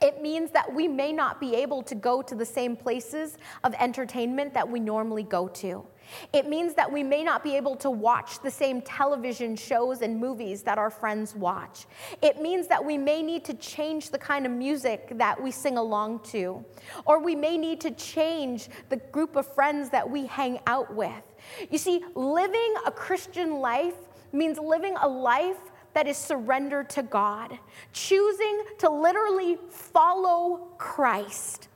It 0.00 0.22
means 0.22 0.50
that 0.52 0.72
we 0.72 0.88
may 0.88 1.12
not 1.12 1.40
be 1.40 1.54
able 1.54 1.82
to 1.82 1.94
go 1.94 2.22
to 2.22 2.34
the 2.34 2.44
same 2.44 2.74
places 2.74 3.36
of 3.64 3.74
entertainment 3.74 4.54
that 4.54 4.68
we 4.68 4.80
normally 4.80 5.22
go 5.22 5.48
to. 5.48 5.86
It 6.32 6.48
means 6.48 6.74
that 6.74 6.90
we 6.90 7.02
may 7.02 7.22
not 7.22 7.42
be 7.42 7.56
able 7.56 7.76
to 7.76 7.90
watch 7.90 8.40
the 8.40 8.50
same 8.50 8.82
television 8.82 9.56
shows 9.56 10.02
and 10.02 10.18
movies 10.18 10.62
that 10.62 10.78
our 10.78 10.90
friends 10.90 11.34
watch. 11.34 11.86
It 12.22 12.40
means 12.40 12.66
that 12.68 12.84
we 12.84 12.98
may 12.98 13.22
need 13.22 13.44
to 13.44 13.54
change 13.54 14.10
the 14.10 14.18
kind 14.18 14.46
of 14.46 14.52
music 14.52 15.08
that 15.16 15.40
we 15.40 15.50
sing 15.50 15.76
along 15.76 16.20
to, 16.30 16.64
or 17.04 17.20
we 17.20 17.34
may 17.34 17.56
need 17.56 17.80
to 17.82 17.90
change 17.92 18.68
the 18.88 18.96
group 18.96 19.36
of 19.36 19.46
friends 19.54 19.90
that 19.90 20.08
we 20.08 20.26
hang 20.26 20.60
out 20.66 20.94
with. 20.94 21.22
You 21.70 21.78
see, 21.78 22.04
living 22.14 22.74
a 22.86 22.90
Christian 22.90 23.60
life 23.60 23.94
means 24.32 24.58
living 24.58 24.94
a 25.00 25.08
life 25.08 25.58
that 25.92 26.06
is 26.06 26.16
surrendered 26.16 26.88
to 26.90 27.02
God, 27.02 27.58
choosing 27.92 28.64
to 28.78 28.88
literally 28.88 29.58
follow 29.70 30.68
Christ. 30.78 31.68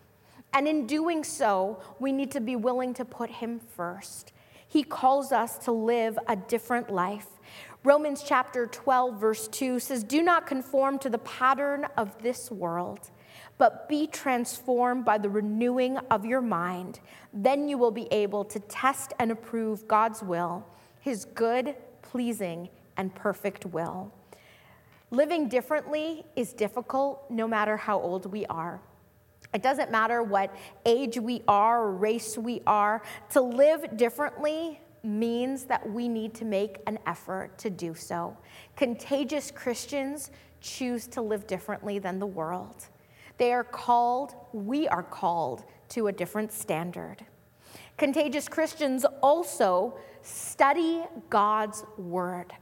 And 0.54 0.68
in 0.68 0.86
doing 0.86 1.24
so, 1.24 1.82
we 1.98 2.12
need 2.12 2.30
to 2.30 2.40
be 2.40 2.54
willing 2.54 2.94
to 2.94 3.04
put 3.04 3.28
Him 3.28 3.58
first. 3.58 4.32
He 4.66 4.84
calls 4.84 5.32
us 5.32 5.58
to 5.58 5.72
live 5.72 6.16
a 6.28 6.36
different 6.36 6.90
life. 6.90 7.26
Romans 7.82 8.22
chapter 8.24 8.66
12, 8.66 9.20
verse 9.20 9.48
2 9.48 9.78
says, 9.80 10.04
Do 10.04 10.22
not 10.22 10.46
conform 10.46 10.98
to 11.00 11.10
the 11.10 11.18
pattern 11.18 11.86
of 11.96 12.22
this 12.22 12.50
world, 12.50 13.10
but 13.58 13.88
be 13.88 14.06
transformed 14.06 15.04
by 15.04 15.18
the 15.18 15.28
renewing 15.28 15.98
of 16.10 16.24
your 16.24 16.40
mind. 16.40 17.00
Then 17.32 17.68
you 17.68 17.76
will 17.76 17.90
be 17.90 18.08
able 18.10 18.44
to 18.46 18.60
test 18.60 19.12
and 19.18 19.32
approve 19.32 19.86
God's 19.88 20.22
will, 20.22 20.64
His 21.00 21.24
good, 21.24 21.74
pleasing, 22.00 22.68
and 22.96 23.14
perfect 23.14 23.66
will. 23.66 24.12
Living 25.10 25.48
differently 25.48 26.24
is 26.36 26.52
difficult 26.52 27.28
no 27.28 27.46
matter 27.46 27.76
how 27.76 28.00
old 28.00 28.26
we 28.26 28.46
are. 28.46 28.80
It 29.54 29.62
doesn't 29.62 29.90
matter 29.90 30.22
what 30.22 30.54
age 30.84 31.18
we 31.18 31.42
are 31.46 31.84
or 31.84 31.92
race 31.92 32.36
we 32.36 32.60
are. 32.66 33.02
To 33.30 33.40
live 33.40 33.96
differently 33.96 34.80
means 35.04 35.64
that 35.64 35.88
we 35.88 36.08
need 36.08 36.34
to 36.34 36.44
make 36.44 36.78
an 36.86 36.98
effort 37.06 37.56
to 37.58 37.70
do 37.70 37.94
so. 37.94 38.36
Contagious 38.74 39.50
Christians 39.50 40.30
choose 40.60 41.06
to 41.08 41.22
live 41.22 41.46
differently 41.46 41.98
than 41.98 42.18
the 42.18 42.26
world. 42.26 42.88
They 43.36 43.52
are 43.52 43.64
called, 43.64 44.34
we 44.52 44.88
are 44.88 45.02
called 45.02 45.64
to 45.90 46.08
a 46.08 46.12
different 46.12 46.52
standard. 46.52 47.24
Contagious 47.96 48.48
Christians 48.48 49.04
also 49.22 49.98
study 50.22 51.04
God's 51.30 51.84
word. 51.96 52.52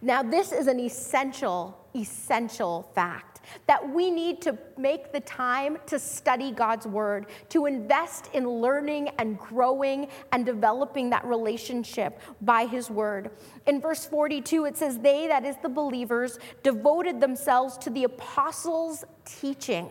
Now, 0.00 0.22
this 0.22 0.52
is 0.52 0.66
an 0.66 0.80
essential, 0.80 1.79
essential 1.94 2.90
fact 2.94 3.40
that 3.66 3.88
we 3.92 4.10
need 4.10 4.40
to 4.42 4.56
make 4.76 5.12
the 5.12 5.20
time 5.20 5.78
to 5.86 5.98
study 5.98 6.52
God's 6.52 6.86
word, 6.86 7.26
to 7.48 7.66
invest 7.66 8.30
in 8.34 8.48
learning 8.48 9.10
and 9.18 9.38
growing 9.38 10.08
and 10.32 10.44
developing 10.46 11.10
that 11.10 11.24
relationship 11.24 12.20
by 12.42 12.66
his 12.66 12.90
word. 12.90 13.30
In 13.66 13.80
verse 13.80 14.06
42, 14.06 14.66
it 14.66 14.76
says, 14.76 14.98
They, 14.98 15.26
that 15.26 15.44
is 15.44 15.56
the 15.62 15.68
believers, 15.68 16.38
devoted 16.62 17.20
themselves 17.20 17.76
to 17.78 17.90
the 17.90 18.04
apostles' 18.04 19.04
teaching. 19.24 19.88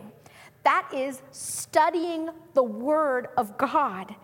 That 0.62 0.88
is 0.94 1.22
studying 1.30 2.28
the 2.54 2.62
word 2.62 3.28
of 3.36 3.56
God. 3.56 4.14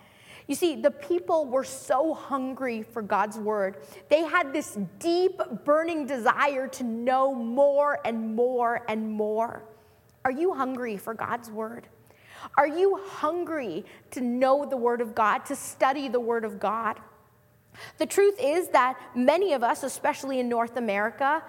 You 0.46 0.54
see, 0.54 0.76
the 0.76 0.90
people 0.90 1.46
were 1.46 1.64
so 1.64 2.14
hungry 2.14 2.82
for 2.82 3.02
God's 3.02 3.36
word. 3.36 3.78
They 4.08 4.22
had 4.22 4.52
this 4.52 4.78
deep, 4.98 5.40
burning 5.64 6.06
desire 6.06 6.68
to 6.68 6.84
know 6.84 7.34
more 7.34 7.98
and 8.04 8.36
more 8.36 8.84
and 8.88 9.10
more. 9.10 9.64
Are 10.24 10.30
you 10.30 10.54
hungry 10.54 10.96
for 10.96 11.14
God's 11.14 11.50
word? 11.50 11.88
Are 12.56 12.68
you 12.68 13.00
hungry 13.04 13.84
to 14.12 14.20
know 14.20 14.64
the 14.64 14.76
word 14.76 15.00
of 15.00 15.14
God, 15.14 15.46
to 15.46 15.56
study 15.56 16.08
the 16.08 16.20
word 16.20 16.44
of 16.44 16.60
God? 16.60 17.00
The 17.98 18.06
truth 18.06 18.36
is 18.40 18.68
that 18.68 18.98
many 19.14 19.52
of 19.52 19.62
us, 19.62 19.82
especially 19.82 20.40
in 20.40 20.48
North 20.48 20.76
America, 20.76 21.42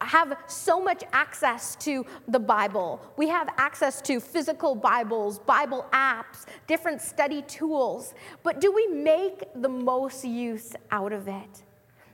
have 0.00 0.36
so 0.46 0.80
much 0.80 1.02
access 1.12 1.76
to 1.76 2.04
the 2.28 2.38
Bible. 2.38 3.00
We 3.16 3.28
have 3.28 3.48
access 3.56 4.00
to 4.02 4.20
physical 4.20 4.74
Bibles, 4.74 5.38
Bible 5.38 5.86
apps, 5.92 6.44
different 6.66 7.00
study 7.00 7.42
tools. 7.42 8.14
But 8.42 8.60
do 8.60 8.72
we 8.72 8.86
make 8.88 9.44
the 9.54 9.68
most 9.68 10.24
use 10.24 10.74
out 10.90 11.12
of 11.12 11.28
it? 11.28 11.62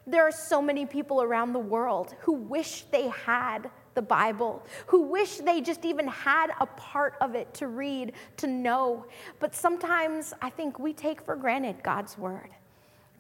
There 0.07 0.27
are 0.27 0.33
so 0.33 0.61
many 0.61 0.85
people 0.85 1.23
around 1.23 1.53
the 1.53 1.61
world 1.61 2.15
who 2.21 2.33
wish 2.33 2.83
they 2.91 3.09
had 3.09 3.71
the 3.95 4.03
Bible, 4.03 4.65
who 4.87 5.03
wish 5.03 5.37
they 5.37 5.61
just 5.61 5.85
even 5.85 6.09
had 6.09 6.51
a 6.61 6.67
part 6.67 7.15
of 7.21 7.35
it 7.35 7.53
to 7.55 7.69
read, 7.69 8.13
to 8.39 8.47
know. 8.47 9.07
But 9.39 9.55
sometimes 9.55 10.33
I 10.41 10.51
think 10.51 10.79
we 10.79 10.93
take 10.93 11.21
for 11.21 11.37
granted 11.37 11.83
God's 11.83 12.17
Word. 12.19 12.51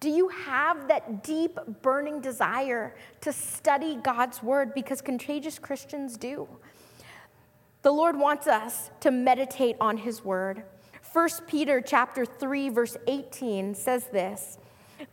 Do 0.02 0.10
you 0.10 0.26
have 0.30 0.88
that 0.88 1.22
deep, 1.22 1.56
burning 1.80 2.20
desire 2.20 2.92
to 3.20 3.32
study 3.32 3.94
God's 4.02 4.42
word? 4.42 4.74
Because 4.74 5.00
contagious 5.00 5.60
Christians 5.60 6.16
do. 6.16 6.48
The 7.82 7.92
Lord 7.92 8.18
wants 8.18 8.48
us 8.48 8.90
to 8.98 9.12
meditate 9.12 9.76
on 9.80 9.98
his 9.98 10.24
word. 10.24 10.64
1 11.12 11.28
Peter 11.46 11.80
chapter 11.80 12.26
3 12.26 12.68
verse 12.68 12.96
18 13.06 13.76
says 13.76 14.06
this, 14.06 14.58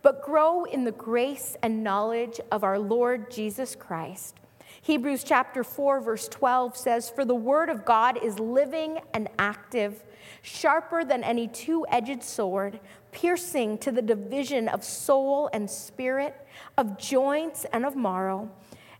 "But 0.02 0.22
grow 0.22 0.64
in 0.64 0.82
the 0.82 0.90
grace 0.90 1.56
and 1.62 1.84
knowledge 1.84 2.40
of 2.50 2.64
our 2.64 2.80
Lord 2.80 3.30
Jesus 3.30 3.76
Christ." 3.76 4.40
Hebrews 4.82 5.22
chapter 5.22 5.62
4 5.62 6.00
verse 6.00 6.26
12 6.26 6.76
says, 6.76 7.08
"For 7.08 7.24
the 7.24 7.32
word 7.32 7.68
of 7.68 7.84
God 7.84 8.18
is 8.20 8.40
living 8.40 8.98
and 9.14 9.28
active, 9.38 10.02
sharper 10.42 11.04
than 11.04 11.22
any 11.22 11.46
two-edged 11.46 12.24
sword, 12.24 12.80
piercing 13.12 13.78
to 13.78 13.92
the 13.92 14.02
division 14.02 14.68
of 14.68 14.84
soul 14.84 15.50
and 15.52 15.70
spirit, 15.70 16.34
of 16.76 16.98
joints 16.98 17.66
and 17.72 17.84
of 17.84 17.96
marrow, 17.96 18.50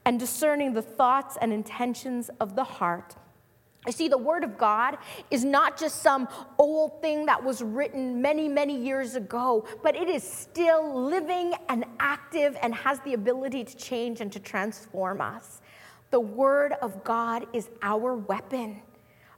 and 0.04 0.18
discerning 0.18 0.72
the 0.72 0.82
thoughts 0.82 1.36
and 1.40 1.52
intentions 1.52 2.30
of 2.40 2.56
the 2.56 2.64
heart. 2.64 3.16
You 3.86 3.92
see, 3.92 4.08
the 4.08 4.18
Word 4.18 4.44
of 4.44 4.58
God 4.58 4.98
is 5.30 5.42
not 5.42 5.78
just 5.78 6.02
some 6.02 6.28
old 6.58 7.00
thing 7.00 7.26
that 7.26 7.42
was 7.42 7.62
written 7.62 8.20
many, 8.20 8.46
many 8.46 8.76
years 8.76 9.14
ago, 9.14 9.66
but 9.82 9.96
it 9.96 10.08
is 10.08 10.22
still 10.22 11.02
living 11.02 11.54
and 11.70 11.86
active 11.98 12.58
and 12.62 12.74
has 12.74 13.00
the 13.00 13.14
ability 13.14 13.64
to 13.64 13.76
change 13.76 14.20
and 14.20 14.30
to 14.32 14.38
transform 14.38 15.22
us. 15.22 15.62
The 16.10 16.20
Word 16.20 16.74
of 16.82 17.02
God 17.04 17.46
is 17.54 17.70
our 17.80 18.16
weapon. 18.16 18.82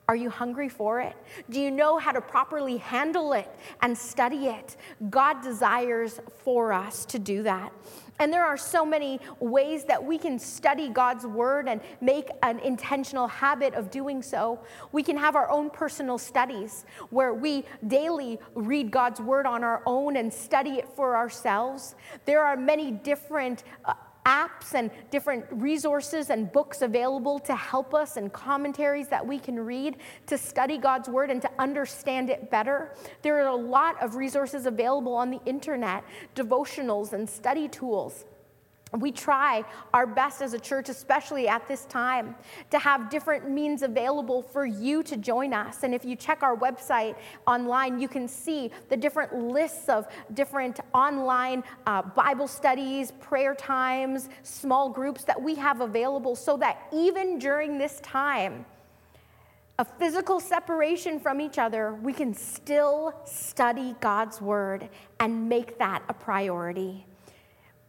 Are 0.08 0.16
you 0.16 0.30
hungry 0.30 0.68
for 0.68 1.00
it? 1.00 1.14
Do 1.48 1.60
you 1.60 1.70
know 1.70 1.96
how 1.96 2.10
to 2.12 2.20
properly 2.20 2.76
handle 2.76 3.32
it 3.34 3.48
and 3.82 3.96
study 3.96 4.48
it? 4.48 4.76
God 5.10 5.42
desires 5.42 6.20
for 6.44 6.72
us 6.72 7.04
to 7.06 7.18
do 7.18 7.44
that. 7.44 7.72
And 8.18 8.32
there 8.32 8.44
are 8.44 8.56
so 8.56 8.84
many 8.84 9.20
ways 9.40 9.84
that 9.84 10.02
we 10.02 10.18
can 10.18 10.38
study 10.38 10.88
God's 10.88 11.24
word 11.24 11.68
and 11.68 11.80
make 12.00 12.28
an 12.42 12.58
intentional 12.60 13.26
habit 13.26 13.74
of 13.74 13.90
doing 13.90 14.22
so. 14.22 14.60
We 14.90 15.02
can 15.02 15.16
have 15.16 15.34
our 15.34 15.50
own 15.50 15.70
personal 15.70 16.18
studies 16.18 16.84
where 17.10 17.32
we 17.32 17.64
daily 17.86 18.38
read 18.54 18.90
God's 18.90 19.20
word 19.20 19.46
on 19.46 19.64
our 19.64 19.82
own 19.86 20.16
and 20.16 20.32
study 20.32 20.72
it 20.72 20.88
for 20.94 21.16
ourselves. 21.16 21.94
There 22.24 22.42
are 22.42 22.56
many 22.56 22.90
different 22.90 23.64
uh, 23.84 23.94
apps 24.26 24.74
and 24.74 24.90
different 25.10 25.44
resources 25.50 26.30
and 26.30 26.50
books 26.52 26.82
available 26.82 27.38
to 27.40 27.56
help 27.56 27.94
us 27.94 28.16
and 28.16 28.32
commentaries 28.32 29.08
that 29.08 29.26
we 29.26 29.38
can 29.38 29.58
read 29.58 29.96
to 30.26 30.38
study 30.38 30.78
God's 30.78 31.08
Word 31.08 31.30
and 31.30 31.42
to 31.42 31.50
understand 31.58 32.30
it 32.30 32.50
better. 32.50 32.94
There 33.22 33.36
are 33.42 33.48
a 33.48 33.54
lot 33.54 34.00
of 34.02 34.16
resources 34.16 34.66
available 34.66 35.14
on 35.14 35.30
the 35.30 35.40
internet, 35.46 36.04
devotionals 36.34 37.12
and 37.12 37.28
study 37.28 37.68
tools 37.68 38.24
we 38.98 39.10
try 39.10 39.64
our 39.94 40.06
best 40.06 40.42
as 40.42 40.52
a 40.52 40.58
church, 40.58 40.88
especially 40.88 41.48
at 41.48 41.66
this 41.66 41.86
time, 41.86 42.34
to 42.70 42.78
have 42.78 43.08
different 43.08 43.50
means 43.50 43.82
available 43.82 44.42
for 44.42 44.66
you 44.66 45.02
to 45.04 45.16
join 45.16 45.54
us. 45.54 45.82
And 45.82 45.94
if 45.94 46.04
you 46.04 46.14
check 46.14 46.42
our 46.42 46.56
website 46.56 47.16
online, 47.46 47.98
you 47.98 48.08
can 48.08 48.28
see 48.28 48.70
the 48.90 48.96
different 48.96 49.34
lists 49.34 49.88
of 49.88 50.06
different 50.34 50.80
online 50.92 51.64
uh, 51.86 52.02
Bible 52.02 52.48
studies, 52.48 53.12
prayer 53.12 53.54
times, 53.54 54.28
small 54.42 54.90
groups 54.90 55.24
that 55.24 55.40
we 55.40 55.54
have 55.54 55.80
available 55.80 56.36
so 56.36 56.56
that 56.58 56.86
even 56.92 57.38
during 57.38 57.78
this 57.78 57.98
time, 58.00 58.66
a 59.78 59.84
physical 59.84 60.38
separation 60.38 61.18
from 61.18 61.40
each 61.40 61.58
other, 61.58 61.94
we 61.94 62.12
can 62.12 62.34
still 62.34 63.14
study 63.24 63.96
God's 64.00 64.40
word 64.40 64.88
and 65.18 65.48
make 65.48 65.78
that 65.78 66.02
a 66.08 66.14
priority. 66.14 67.06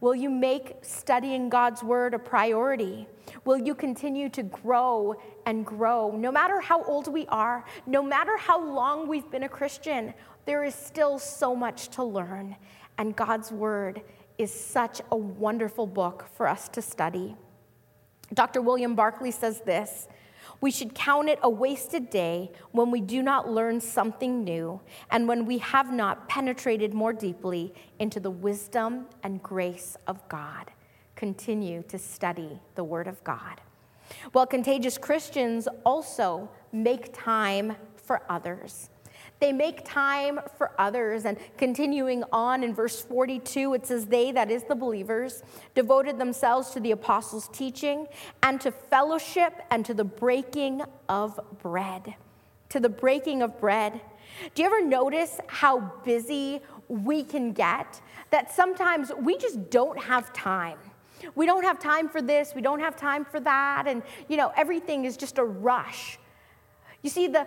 Will 0.04 0.16
you 0.16 0.30
make 0.30 0.80
studying 0.82 1.48
God's 1.48 1.82
word 1.82 2.14
a 2.14 2.20
priority? 2.20 3.08
Will 3.46 3.58
you 3.58 3.74
continue 3.74 4.28
to 4.32 4.44
grow 4.44 5.16
and 5.46 5.66
grow? 5.66 6.12
No 6.12 6.30
matter 6.30 6.60
how 6.60 6.84
old 6.84 7.08
we 7.08 7.26
are, 7.28 7.64
no 7.86 8.04
matter 8.04 8.36
how 8.36 8.62
long 8.62 9.08
we've 9.08 9.32
been 9.32 9.44
a 9.44 9.48
Christian, 9.48 10.14
there 10.44 10.66
is 10.66 10.76
still 10.76 11.18
so 11.20 11.56
much 11.56 11.88
to 11.92 12.04
learn. 12.04 12.58
And 12.98 13.16
God's 13.16 13.50
word 13.54 14.02
is 14.38 14.54
such 14.54 15.00
a 15.10 15.16
wonderful 15.16 15.88
book 15.88 16.26
for 16.36 16.50
us 16.50 16.68
to 16.68 16.82
study. 16.82 17.38
Dr. 18.34 18.62
William 18.62 18.96
Barclay 18.96 19.32
says 19.32 19.62
this 19.62 20.10
we 20.62 20.72
should 20.72 20.94
count 20.94 21.30
it 21.30 21.40
a 21.42 21.50
wasted 21.50 22.10
day 22.10 22.52
when 22.72 22.92
we 22.92 23.02
do 23.02 23.22
not 23.22 23.50
learn 23.50 23.80
something 23.82 24.44
new 24.44 24.80
and 25.12 25.28
when 25.28 25.46
we 25.46 25.58
have 25.60 25.92
not 25.92 26.28
penetrated 26.30 26.94
more 26.94 27.14
deeply 27.14 27.74
into 28.00 28.20
the 28.20 28.32
wisdom 28.32 29.08
and 29.24 29.44
grace 29.44 29.98
of 30.08 30.28
God. 30.30 30.72
Continue 31.16 31.84
to 31.84 31.98
study 31.98 32.60
the 32.76 32.84
Word 32.84 33.08
of 33.08 33.24
God. 33.24 33.62
Well, 34.34 34.46
contagious 34.46 34.98
Christians 34.98 35.68
also 35.86 36.50
make 36.72 37.14
time 37.14 37.76
for 37.96 38.24
others. 38.30 38.90
They 39.44 39.52
make 39.52 39.84
time 39.84 40.40
for 40.58 40.72
others. 40.80 41.26
And 41.26 41.38
continuing 41.58 42.24
on 42.32 42.64
in 42.64 42.74
verse 42.74 43.02
42, 43.02 43.74
it 43.74 43.86
says, 43.86 44.06
They, 44.06 44.32
that 44.32 44.50
is 44.50 44.64
the 44.64 44.74
believers, 44.74 45.44
devoted 45.76 46.18
themselves 46.18 46.70
to 46.70 46.80
the 46.80 46.92
apostles' 46.92 47.50
teaching 47.52 48.08
and 48.42 48.62
to 48.62 48.72
fellowship 48.72 49.62
and 49.70 49.86
to 49.86 49.94
the 49.94 50.06
breaking 50.06 50.82
of 51.10 51.38
bread. 51.62 52.16
To 52.70 52.80
the 52.80 52.88
breaking 52.88 53.42
of 53.42 53.60
bread. 53.60 54.00
Do 54.56 54.62
you 54.62 54.66
ever 54.66 54.82
notice 54.82 55.42
how 55.48 55.92
busy 56.06 56.62
we 56.88 57.22
can 57.22 57.52
get? 57.52 58.00
That 58.30 58.50
sometimes 58.50 59.12
we 59.20 59.38
just 59.38 59.70
don't 59.70 60.02
have 60.02 60.32
time. 60.32 60.78
We 61.36 61.46
don't 61.46 61.66
have 61.66 61.80
time 61.80 62.08
for 62.08 62.22
this, 62.22 62.54
we 62.56 62.62
don't 62.62 62.80
have 62.80 62.96
time 62.96 63.26
for 63.26 63.42
that, 63.42 63.88
and 63.88 64.04
you 64.30 64.38
know, 64.38 64.54
everything 64.56 65.04
is 65.04 65.18
just 65.18 65.38
a 65.38 65.44
rush. 65.44 66.18
You 67.02 67.10
see, 67.10 67.28
the, 67.28 67.46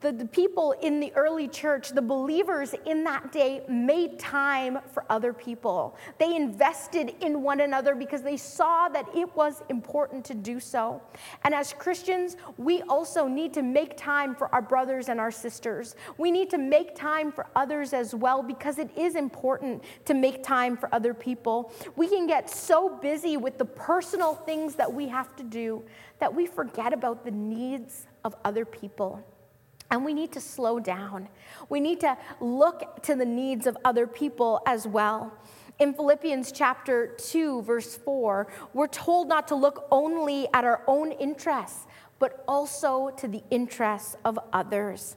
the, 0.00 0.12
the, 0.12 0.26
people 0.26 0.72
in 0.82 1.00
the 1.00 1.12
early 1.14 1.48
church, 1.48 1.90
the 1.90 2.02
believers 2.02 2.74
in 2.84 3.04
that 3.04 3.32
day, 3.32 3.62
made 3.68 4.18
time 4.18 4.78
for 4.92 5.04
other 5.08 5.32
people. 5.32 5.96
They 6.18 6.36
invested 6.36 7.14
in 7.20 7.42
one 7.42 7.60
another 7.60 7.94
because 7.94 8.22
they 8.22 8.36
saw 8.36 8.88
that 8.88 9.06
it 9.14 9.34
was 9.34 9.62
important 9.68 10.24
to 10.26 10.34
do 10.34 10.60
so. 10.60 11.00
And 11.44 11.54
as 11.54 11.72
Christians, 11.72 12.36
we 12.56 12.82
also 12.82 13.26
need 13.26 13.54
to 13.54 13.62
make 13.62 13.96
time 13.96 14.34
for 14.34 14.54
our 14.54 14.62
brothers 14.62 15.08
and 15.08 15.18
our 15.18 15.30
sisters. 15.30 15.96
We 16.18 16.30
need 16.30 16.50
to 16.50 16.58
make 16.58 16.94
time 16.94 17.32
for 17.32 17.46
others 17.56 17.92
as 17.92 18.14
well 18.14 18.42
because 18.42 18.78
it 18.78 18.90
is 18.96 19.16
important 19.16 19.82
to 20.04 20.14
make 20.14 20.42
time 20.42 20.76
for 20.76 20.94
other 20.94 21.14
people. 21.14 21.72
We 21.96 22.08
can 22.08 22.26
get 22.26 22.50
so 22.50 22.88
busy 22.88 23.36
with 23.36 23.58
the 23.58 23.64
personal 23.64 24.34
things 24.34 24.74
that 24.76 24.92
we 24.92 25.08
have 25.08 25.34
to 25.36 25.42
do 25.42 25.82
that 26.18 26.34
we 26.34 26.46
forget 26.46 26.92
about 26.92 27.24
the 27.24 27.30
needs 27.30 28.06
of 28.24 28.34
other 28.44 28.64
people. 28.64 29.24
And 29.90 30.04
we 30.04 30.14
need 30.14 30.32
to 30.32 30.40
slow 30.40 30.80
down. 30.80 31.28
We 31.68 31.80
need 31.80 32.00
to 32.00 32.18
look 32.40 33.02
to 33.02 33.14
the 33.14 33.24
needs 33.24 33.66
of 33.66 33.76
other 33.84 34.06
people 34.06 34.60
as 34.66 34.86
well. 34.86 35.32
In 35.78 35.92
Philippians 35.92 36.52
chapter 36.52 37.08
2, 37.18 37.62
verse 37.62 37.96
4, 37.96 38.46
we're 38.72 38.86
told 38.86 39.28
not 39.28 39.46
to 39.48 39.54
look 39.54 39.86
only 39.90 40.48
at 40.54 40.64
our 40.64 40.82
own 40.86 41.12
interests, 41.12 41.86
but 42.18 42.42
also 42.48 43.10
to 43.10 43.28
the 43.28 43.42
interests 43.50 44.16
of 44.24 44.38
others. 44.52 45.16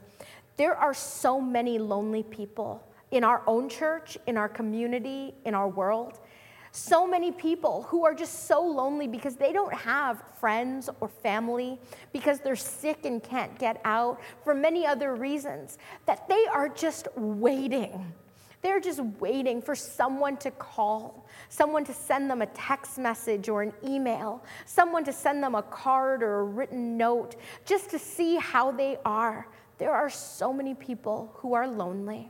There 0.58 0.76
are 0.76 0.94
so 0.94 1.40
many 1.40 1.80
lonely 1.80 2.24
people 2.24 2.84
in 3.12 3.24
our 3.24 3.42
own 3.48 3.70
church, 3.70 4.18
in 4.28 4.38
our 4.38 4.50
community, 4.50 5.34
in 5.46 5.56
our 5.56 5.70
world. 5.70 6.20
So 6.72 7.08
many 7.08 7.32
people 7.32 7.84
who 7.84 8.06
are 8.06 8.14
just 8.14 8.48
so 8.48 8.62
lonely 8.62 9.08
because 9.08 9.36
they 9.36 9.52
don't 9.52 9.74
have 9.74 10.24
friends 10.40 10.90
or 11.00 11.08
family, 11.08 11.80
because 12.14 12.40
they're 12.40 12.56
sick 12.56 13.06
and 13.06 13.24
can't 13.24 13.58
get 13.58 13.82
out, 13.84 14.22
for 14.44 14.54
many 14.54 14.86
other 14.86 15.16
reasons, 15.16 15.78
that 16.06 16.28
they 16.30 16.46
are 16.54 16.70
just 16.70 17.08
waiting. 17.16 18.14
They're 18.62 18.82
just 18.82 19.00
waiting 19.20 19.62
for 19.62 19.74
someone 19.74 20.38
to 20.38 20.52
call, 20.52 21.26
someone 21.48 21.86
to 21.86 21.94
send 21.94 22.30
them 22.30 22.42
a 22.42 22.46
text 22.48 23.00
message 23.00 23.48
or 23.48 23.62
an 23.62 23.74
email, 23.86 24.44
someone 24.66 25.06
to 25.06 25.14
send 25.14 25.42
them 25.42 25.56
a 25.56 25.64
card 25.64 26.22
or 26.22 26.42
a 26.42 26.44
written 26.44 26.98
note 26.98 27.36
just 27.66 27.90
to 27.92 28.00
see 28.00 28.36
how 28.36 28.72
they 28.72 28.98
are. 29.06 29.48
There 29.78 29.94
are 29.94 30.10
so 30.10 30.52
many 30.52 30.74
people 30.74 31.32
who 31.38 31.54
are 31.54 31.68
lonely. 31.68 32.30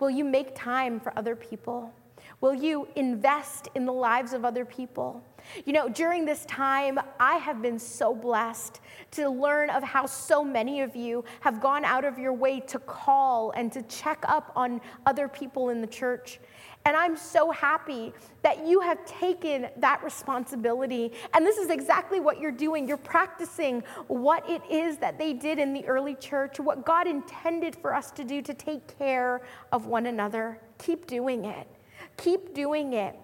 Will 0.00 0.10
you 0.10 0.24
make 0.24 0.56
time 0.56 0.98
for 0.98 1.16
other 1.16 1.36
people? 1.36 1.94
Will 2.40 2.54
you 2.54 2.88
invest 2.96 3.68
in 3.74 3.86
the 3.86 3.92
lives 3.92 4.32
of 4.32 4.44
other 4.44 4.64
people? 4.64 5.24
You 5.64 5.72
know, 5.72 5.88
during 5.88 6.24
this 6.24 6.44
time, 6.46 6.98
I 7.18 7.36
have 7.36 7.60
been 7.62 7.78
so 7.78 8.14
blessed 8.14 8.80
to 9.12 9.28
learn 9.28 9.70
of 9.70 9.82
how 9.82 10.06
so 10.06 10.44
many 10.44 10.80
of 10.80 10.94
you 10.94 11.24
have 11.40 11.60
gone 11.60 11.84
out 11.84 12.04
of 12.04 12.18
your 12.18 12.32
way 12.32 12.60
to 12.60 12.78
call 12.78 13.50
and 13.52 13.70
to 13.72 13.82
check 13.82 14.24
up 14.28 14.52
on 14.56 14.80
other 15.06 15.28
people 15.28 15.70
in 15.70 15.80
the 15.80 15.86
church. 15.86 16.38
And 16.84 16.96
I'm 16.96 17.16
so 17.16 17.52
happy 17.52 18.12
that 18.42 18.66
you 18.66 18.80
have 18.80 19.04
taken 19.04 19.68
that 19.76 20.02
responsibility. 20.02 21.12
And 21.32 21.46
this 21.46 21.56
is 21.56 21.70
exactly 21.70 22.18
what 22.18 22.40
you're 22.40 22.50
doing. 22.50 22.88
You're 22.88 22.96
practicing 22.96 23.84
what 24.08 24.48
it 24.50 24.62
is 24.68 24.96
that 24.98 25.16
they 25.16 25.32
did 25.32 25.60
in 25.60 25.72
the 25.72 25.84
early 25.86 26.16
church, 26.16 26.58
what 26.58 26.84
God 26.84 27.06
intended 27.06 27.76
for 27.76 27.94
us 27.94 28.10
to 28.12 28.24
do 28.24 28.42
to 28.42 28.52
take 28.54 28.98
care 28.98 29.42
of 29.70 29.86
one 29.86 30.06
another. 30.06 30.58
Keep 30.78 31.06
doing 31.06 31.44
it. 31.44 31.68
Keep 32.16 32.54
doing 32.54 32.92
it. 32.92 33.16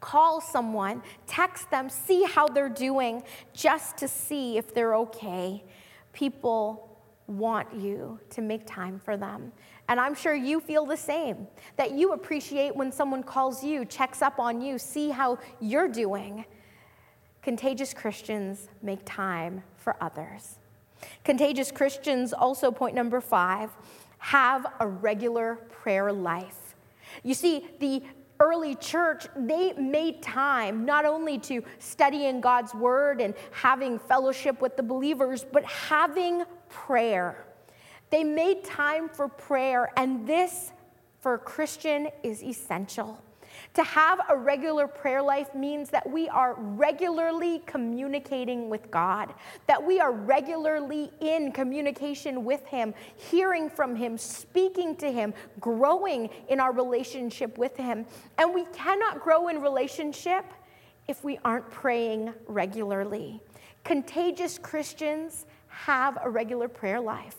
Call 0.00 0.40
someone, 0.40 1.02
text 1.26 1.70
them, 1.70 1.88
see 1.88 2.24
how 2.24 2.46
they're 2.46 2.68
doing, 2.68 3.22
just 3.52 3.96
to 3.98 4.08
see 4.08 4.58
if 4.58 4.74
they're 4.74 4.94
okay. 4.94 5.64
People 6.12 6.98
want 7.26 7.74
you 7.74 8.20
to 8.30 8.40
make 8.40 8.66
time 8.66 9.00
for 9.04 9.16
them. 9.16 9.52
And 9.88 9.98
I'm 9.98 10.14
sure 10.14 10.34
you 10.34 10.60
feel 10.60 10.84
the 10.84 10.96
same 10.96 11.46
that 11.76 11.92
you 11.92 12.12
appreciate 12.12 12.74
when 12.74 12.92
someone 12.92 13.22
calls 13.22 13.64
you, 13.64 13.84
checks 13.84 14.22
up 14.22 14.38
on 14.38 14.60
you, 14.60 14.78
see 14.78 15.10
how 15.10 15.38
you're 15.60 15.88
doing. 15.88 16.44
Contagious 17.42 17.94
Christians 17.94 18.68
make 18.82 19.00
time 19.04 19.62
for 19.76 19.96
others. 20.00 20.58
Contagious 21.24 21.70
Christians, 21.70 22.32
also 22.32 22.70
point 22.70 22.94
number 22.94 23.20
five, 23.20 23.70
have 24.18 24.66
a 24.80 24.86
regular 24.86 25.56
prayer 25.70 26.12
life. 26.12 26.65
You 27.22 27.34
see, 27.34 27.66
the 27.80 28.02
early 28.40 28.74
church, 28.74 29.26
they 29.36 29.72
made 29.72 30.22
time 30.22 30.84
not 30.84 31.04
only 31.04 31.38
to 31.38 31.62
studying 31.78 32.40
God's 32.40 32.74
word 32.74 33.20
and 33.20 33.34
having 33.50 33.98
fellowship 33.98 34.60
with 34.60 34.76
the 34.76 34.82
believers, 34.82 35.44
but 35.50 35.64
having 35.64 36.44
prayer. 36.68 37.44
They 38.10 38.24
made 38.24 38.64
time 38.64 39.08
for 39.08 39.28
prayer, 39.28 39.90
and 39.96 40.26
this 40.26 40.72
for 41.20 41.34
a 41.34 41.38
Christian 41.38 42.08
is 42.22 42.42
essential. 42.42 43.20
To 43.76 43.84
have 43.84 44.22
a 44.30 44.34
regular 44.34 44.86
prayer 44.86 45.20
life 45.20 45.54
means 45.54 45.90
that 45.90 46.10
we 46.10 46.30
are 46.30 46.54
regularly 46.54 47.62
communicating 47.66 48.70
with 48.70 48.90
God, 48.90 49.34
that 49.66 49.86
we 49.86 50.00
are 50.00 50.12
regularly 50.12 51.10
in 51.20 51.52
communication 51.52 52.42
with 52.42 52.64
Him, 52.64 52.94
hearing 53.16 53.68
from 53.68 53.94
Him, 53.94 54.16
speaking 54.16 54.96
to 54.96 55.12
Him, 55.12 55.34
growing 55.60 56.30
in 56.48 56.58
our 56.58 56.72
relationship 56.72 57.58
with 57.58 57.76
Him. 57.76 58.06
And 58.38 58.54
we 58.54 58.64
cannot 58.72 59.20
grow 59.20 59.48
in 59.48 59.60
relationship 59.60 60.46
if 61.06 61.22
we 61.22 61.38
aren't 61.44 61.70
praying 61.70 62.32
regularly. 62.46 63.42
Contagious 63.84 64.56
Christians 64.56 65.44
have 65.68 66.16
a 66.24 66.30
regular 66.30 66.66
prayer 66.66 66.98
life. 66.98 67.36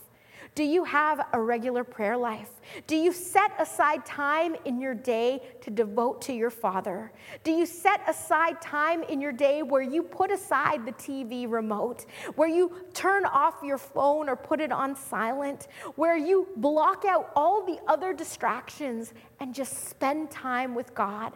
Do 0.57 0.63
you 0.63 0.85
have 0.85 1.23
a 1.33 1.39
regular 1.39 1.83
prayer 1.83 2.17
life? 2.17 2.49
Do 2.87 2.95
you 2.95 3.11
set 3.11 3.51
aside 3.59 4.07
time 4.07 4.55
in 4.65 4.81
your 4.81 4.95
day 4.95 5.43
to 5.61 5.69
devote 5.69 6.19
to 6.23 6.33
your 6.33 6.49
Father? 6.49 7.11
Do 7.43 7.51
you 7.51 7.67
set 7.67 8.01
aside 8.09 8.59
time 8.59 9.03
in 9.03 9.21
your 9.21 9.31
day 9.31 9.61
where 9.61 9.83
you 9.83 10.01
put 10.01 10.31
aside 10.31 10.83
the 10.83 10.93
TV 10.93 11.47
remote, 11.47 12.07
where 12.37 12.47
you 12.47 12.71
turn 12.95 13.25
off 13.25 13.57
your 13.63 13.77
phone 13.77 14.27
or 14.27 14.35
put 14.35 14.59
it 14.59 14.71
on 14.71 14.95
silent, 14.95 15.67
where 15.95 16.17
you 16.17 16.47
block 16.55 17.05
out 17.05 17.31
all 17.35 17.63
the 17.63 17.77
other 17.87 18.11
distractions 18.11 19.13
and 19.39 19.53
just 19.53 19.87
spend 19.87 20.31
time 20.31 20.73
with 20.73 20.95
God? 20.95 21.33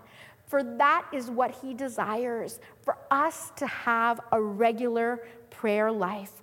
For 0.48 0.64
that 0.64 1.06
is 1.14 1.30
what 1.30 1.52
He 1.52 1.76
desires 1.76 2.60
for 2.82 2.98
us 3.12 3.52
to 3.58 3.68
have 3.68 4.20
a 4.32 4.42
regular 4.42 5.28
prayer 5.52 5.92
life. 5.92 6.41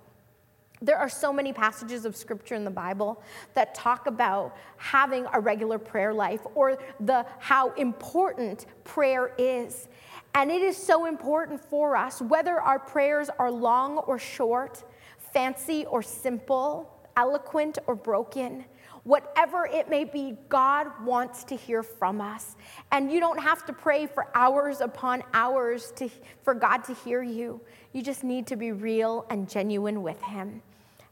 There 0.81 0.97
are 0.97 1.09
so 1.09 1.33
many 1.33 1.51
passages 1.51 2.05
of 2.05 2.15
scripture 2.15 2.55
in 2.55 2.63
the 2.63 2.71
Bible 2.71 3.21
that 3.53 3.75
talk 3.75 4.07
about 4.07 4.55
having 4.77 5.25
a 5.33 5.39
regular 5.39 5.77
prayer 5.77 6.13
life 6.13 6.39
or 6.55 6.77
the 7.01 7.25
how 7.39 7.71
important 7.73 8.65
prayer 8.85 9.33
is. 9.37 9.89
And 10.35 10.49
it 10.49 10.61
is 10.61 10.77
so 10.77 11.05
important 11.05 11.59
for 11.59 11.97
us 11.97 12.21
whether 12.21 12.61
our 12.61 12.79
prayers 12.79 13.29
are 13.39 13.51
long 13.51 13.97
or 13.97 14.17
short, 14.17 14.85
fancy 15.33 15.85
or 15.85 16.01
simple, 16.01 16.89
eloquent 17.17 17.77
or 17.87 17.95
broken. 17.95 18.63
Whatever 19.03 19.65
it 19.65 19.89
may 19.89 20.05
be, 20.05 20.37
God 20.47 20.87
wants 21.03 21.43
to 21.45 21.57
hear 21.57 21.83
from 21.83 22.21
us. 22.21 22.55
And 22.91 23.11
you 23.11 23.19
don't 23.19 23.39
have 23.39 23.65
to 23.65 23.73
pray 23.73 24.05
for 24.05 24.27
hours 24.33 24.79
upon 24.79 25.23
hours 25.33 25.91
to, 25.97 26.09
for 26.43 26.53
God 26.53 26.85
to 26.85 26.93
hear 26.93 27.21
you. 27.21 27.59
You 27.91 28.01
just 28.01 28.23
need 28.23 28.47
to 28.47 28.55
be 28.55 28.71
real 28.71 29.25
and 29.29 29.49
genuine 29.49 30.03
with 30.03 30.21
Him 30.21 30.61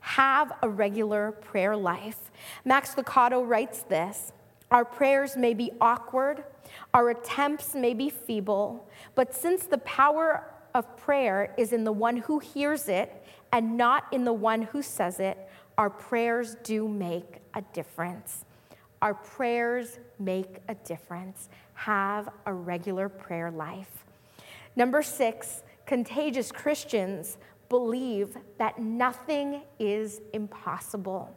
have 0.07 0.53
a 0.61 0.69
regular 0.69 1.33
prayer 1.33 1.75
life. 1.75 2.31
Max 2.63 2.95
Lucado 2.95 3.45
writes 3.45 3.81
this 3.83 4.31
Our 4.71 4.85
prayers 4.85 5.35
may 5.35 5.53
be 5.53 5.71
awkward, 5.81 6.45
our 6.93 7.09
attempts 7.09 7.75
may 7.75 7.93
be 7.93 8.09
feeble, 8.09 8.87
but 9.15 9.35
since 9.35 9.65
the 9.65 9.79
power 9.79 10.45
of 10.73 10.95
prayer 10.95 11.53
is 11.57 11.73
in 11.73 11.83
the 11.83 11.91
one 11.91 12.17
who 12.17 12.39
hears 12.39 12.87
it 12.87 13.25
and 13.51 13.75
not 13.75 14.05
in 14.13 14.23
the 14.23 14.33
one 14.33 14.61
who 14.61 14.81
says 14.81 15.19
it, 15.19 15.37
our 15.77 15.89
prayers 15.89 16.55
do 16.63 16.87
make 16.87 17.39
a 17.53 17.61
difference. 17.73 18.45
Our 19.01 19.13
prayers 19.13 19.99
make 20.19 20.57
a 20.69 20.75
difference. 20.75 21.49
Have 21.73 22.29
a 22.45 22.53
regular 22.53 23.09
prayer 23.09 23.51
life. 23.51 24.05
Number 24.75 25.03
six, 25.03 25.63
contagious 25.85 26.51
Christians 26.51 27.37
believe 27.69 28.37
that 28.57 28.79
nothing 28.79 29.61
is 29.79 30.21
impossible. 30.33 31.35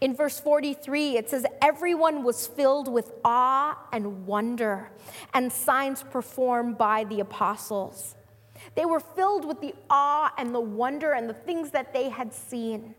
In 0.00 0.14
verse 0.16 0.40
43, 0.40 1.16
it 1.16 1.30
says, 1.30 1.44
Everyone 1.60 2.22
was 2.22 2.46
filled 2.46 2.88
with 2.88 3.12
awe 3.24 3.78
and 3.92 4.26
wonder, 4.26 4.90
and 5.34 5.52
signs 5.52 6.02
performed 6.02 6.78
by 6.78 7.04
the 7.04 7.20
apostles. 7.20 8.16
They 8.74 8.86
were 8.86 9.00
filled 9.00 9.44
with 9.44 9.60
the 9.60 9.74
awe 9.90 10.32
and 10.36 10.54
the 10.54 10.60
wonder 10.60 11.12
and 11.12 11.28
the 11.28 11.34
things 11.34 11.70
that 11.70 11.92
they 11.92 12.08
had 12.08 12.32
seen. 12.32 12.94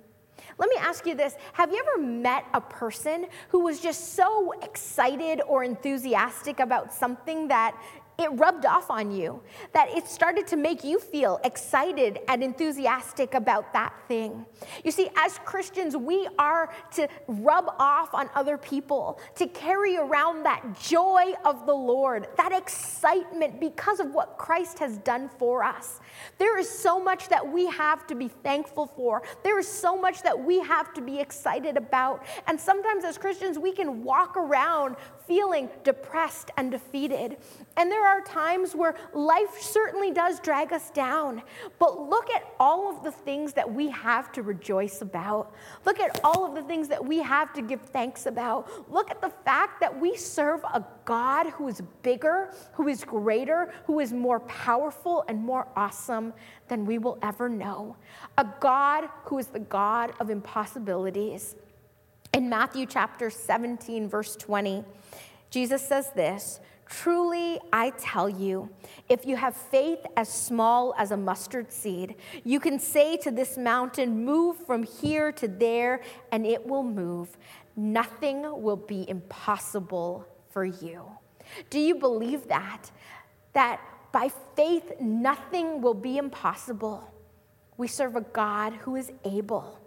Let 0.58 0.70
me 0.70 0.76
ask 0.80 1.06
you 1.06 1.15
this 1.15 1.36
Have 1.54 1.72
you 1.72 1.84
ever 1.88 2.04
met 2.06 2.46
a 2.54 2.62
person 2.62 3.28
who 3.50 3.62
was 3.62 3.80
just 3.80 4.13
so 4.15 4.54
excited 4.62 5.42
or 5.48 5.63
enthusiastic 5.63 6.60
about 6.60 6.94
something 6.94 7.48
that 7.50 7.76
it 8.19 8.29
rubbed 8.34 8.65
off 8.65 8.91
on 8.91 9.12
you, 9.12 9.41
that 9.73 9.89
it 9.89 10.08
started 10.08 10.45
to 10.47 10.58
make 10.58 10.84
you 10.84 10.99
feel 10.99 11.39
excited 11.43 12.19
and 12.27 12.43
enthusiastic 12.43 13.34
about 13.34 13.71
that 13.73 13.93
thing. 14.08 14.45
You 14.84 14.91
see, 14.91 15.10
as 15.15 15.39
Christians, 15.45 15.95
we 15.95 16.27
are 16.38 16.69
to 16.95 17.08
rub 17.27 17.73
off 17.79 18.13
on 18.13 18.29
other 18.36 18.58
people, 18.58 19.19
to 19.36 19.47
carry 19.47 19.97
around 19.97 20.43
that 20.43 20.79
joy 20.79 21.34
of 21.45 21.65
the 21.65 21.73
Lord, 21.73 22.27
that 22.38 22.51
excitement 22.51 23.60
because 23.60 23.99
of 23.99 24.13
what 24.13 24.38
Christ 24.38 24.79
has 24.79 24.97
done 24.99 25.29
for 25.38 25.63
us. 25.63 26.01
There 26.38 26.58
is 26.58 26.69
so 26.69 26.99
much 26.99 27.29
that 27.29 27.49
we 27.49 27.67
have 27.67 28.05
to 28.08 28.15
be 28.15 28.27
thankful 28.27 28.88
for, 28.88 29.23
there 29.43 29.58
is 29.60 29.67
so 29.67 29.97
much 29.97 30.21
that 30.23 30.43
we 30.43 30.60
have 30.60 30.93
to 30.95 31.01
be 31.01 31.19
excited 31.19 31.77
about. 31.77 32.25
And 32.47 32.60
sometimes 32.60 33.03
as 33.05 33.17
Christians, 33.17 33.58
we 33.58 33.71
can 33.71 34.03
walk 34.03 34.36
around 34.36 34.97
feeling 35.30 35.70
depressed 35.84 36.50
and 36.58 36.72
defeated. 36.72 37.38
And 37.78 37.92
there 37.92 38.04
are 38.04 38.20
times 38.22 38.76
where 38.76 38.96
life 39.13 39.62
certainly 39.62 40.10
does 40.12 40.39
drag 40.39 40.74
us 40.74 40.89
down. 40.89 41.44
But 41.78 42.10
look 42.10 42.32
at 42.32 42.52
all 42.60 42.89
of 42.89 43.04
the 43.04 43.12
things 43.12 43.54
that 43.54 43.72
we 43.72 43.89
have 43.92 44.32
to 44.32 44.42
rejoice 44.42 45.04
about. 45.04 45.54
Look 45.86 46.00
at 46.00 46.20
all 46.24 46.48
of 46.48 46.56
the 46.56 46.63
things 46.63 46.88
that 46.88 47.06
we 47.06 47.20
have 47.20 47.54
to 47.54 47.62
give 47.62 47.80
thanks 47.82 48.26
about. 48.26 48.92
Look 48.92 49.12
at 49.12 49.22
the 49.22 49.30
fact 49.46 49.80
that 49.82 49.98
we 49.98 50.18
serve 50.18 50.63
a 50.63 50.84
God 51.06 51.52
who 51.52 51.68
is 51.68 51.82
bigger, 52.02 52.52
who 52.74 52.88
is 52.88 53.04
greater, 53.04 53.72
who 53.86 54.00
is 54.00 54.12
more 54.12 54.39
powerful 54.39 55.24
and 55.28 55.39
more 55.39 55.68
awesome 55.76 56.34
than 56.70 56.88
we 56.88 56.98
will 56.98 57.20
ever 57.22 57.48
know. 57.48 57.96
A 58.39 58.48
God 58.60 59.08
who 59.26 59.38
is 59.38 59.46
the 59.48 59.60
God 59.60 60.12
of 60.20 60.32
impossibilities. 60.32 61.56
In 62.34 62.48
Matthew 62.48 62.86
chapter 62.86 63.32
17, 63.32 64.08
verse 64.08 64.36
20, 64.36 64.84
Jesus 65.50 65.82
says 65.82 66.12
this 66.12 66.60
Truly, 66.90 67.60
I 67.72 67.92
tell 67.92 68.28
you, 68.28 68.70
if 69.10 69.26
you 69.26 69.36
have 69.36 69.56
faith 69.56 70.00
as 70.18 70.28
small 70.28 70.96
as 70.98 71.12
a 71.12 71.18
mustard 71.18 71.72
seed, 71.72 72.16
you 72.44 72.60
can 72.60 72.80
say 72.80 73.16
to 73.18 73.30
this 73.30 73.58
mountain, 73.58 74.26
Move 74.26 74.58
from 74.66 74.84
here 74.84 75.32
to 75.34 75.48
there, 75.48 76.02
and 76.32 76.46
it 76.46 76.66
will 76.66 76.84
move. 76.84 77.38
Nothing 77.76 78.62
will 78.62 78.76
be 78.76 79.08
impossible 79.08 80.28
for 80.50 80.66
you. 80.66 81.06
Do 81.70 81.80
you 81.80 81.96
believe 81.96 82.48
that? 82.48 82.90
That 83.54 83.80
by 84.12 84.32
faith, 84.56 85.00
nothing 85.00 85.82
will 85.82 85.94
be 85.94 86.18
impossible. 86.18 87.14
We 87.78 87.88
serve 87.88 88.16
a 88.16 88.22
God 88.22 88.74
who 88.74 88.96
is 88.96 89.12
able 89.24 89.80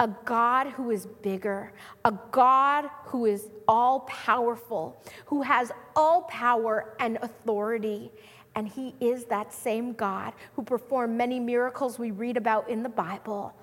a 0.00 0.08
God 0.24 0.68
who 0.68 0.90
is 0.90 1.06
bigger, 1.06 1.72
a 2.06 2.14
God 2.32 2.88
who 3.04 3.26
is 3.26 3.50
all 3.68 4.00
powerful, 4.00 5.00
who 5.26 5.42
has 5.42 5.70
all 5.94 6.22
power 6.22 6.96
and 6.98 7.18
authority. 7.20 8.10
And 8.54 8.66
he 8.66 8.94
is 8.98 9.26
that 9.26 9.52
same 9.52 9.92
God 9.92 10.32
who 10.56 10.62
performed 10.62 11.16
many 11.16 11.38
miracles 11.38 11.98
we 11.98 12.10
read 12.10 12.38
about 12.38 12.68
in 12.70 12.82
the 12.82 12.88
Bible. 12.88 13.54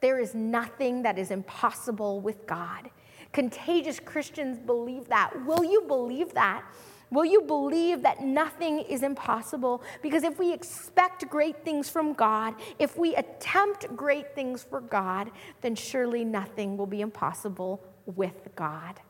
There 0.00 0.20
is 0.20 0.32
nothing 0.34 1.02
that 1.02 1.18
is 1.18 1.32
impossible 1.32 2.20
with 2.20 2.46
God. 2.46 2.88
Contagious 3.32 3.98
Christians 3.98 4.58
believe 4.58 5.08
that. 5.08 5.44
Will 5.44 5.64
you 5.64 5.82
believe 5.82 6.32
that? 6.34 6.64
Will 7.10 7.24
you 7.24 7.42
believe 7.42 8.02
that 8.02 8.22
nothing 8.22 8.80
is 8.80 9.02
impossible? 9.02 9.82
Because 10.00 10.22
if 10.22 10.38
we 10.38 10.52
expect 10.52 11.28
great 11.28 11.64
things 11.64 11.88
from 11.88 12.12
God, 12.12 12.54
if 12.78 12.96
we 12.96 13.16
attempt 13.16 13.94
great 13.96 14.34
things 14.34 14.62
for 14.62 14.80
God, 14.80 15.30
then 15.60 15.74
surely 15.74 16.24
nothing 16.24 16.76
will 16.76 16.86
be 16.86 17.00
impossible 17.00 17.82
with 18.06 18.48
God. 18.54 19.00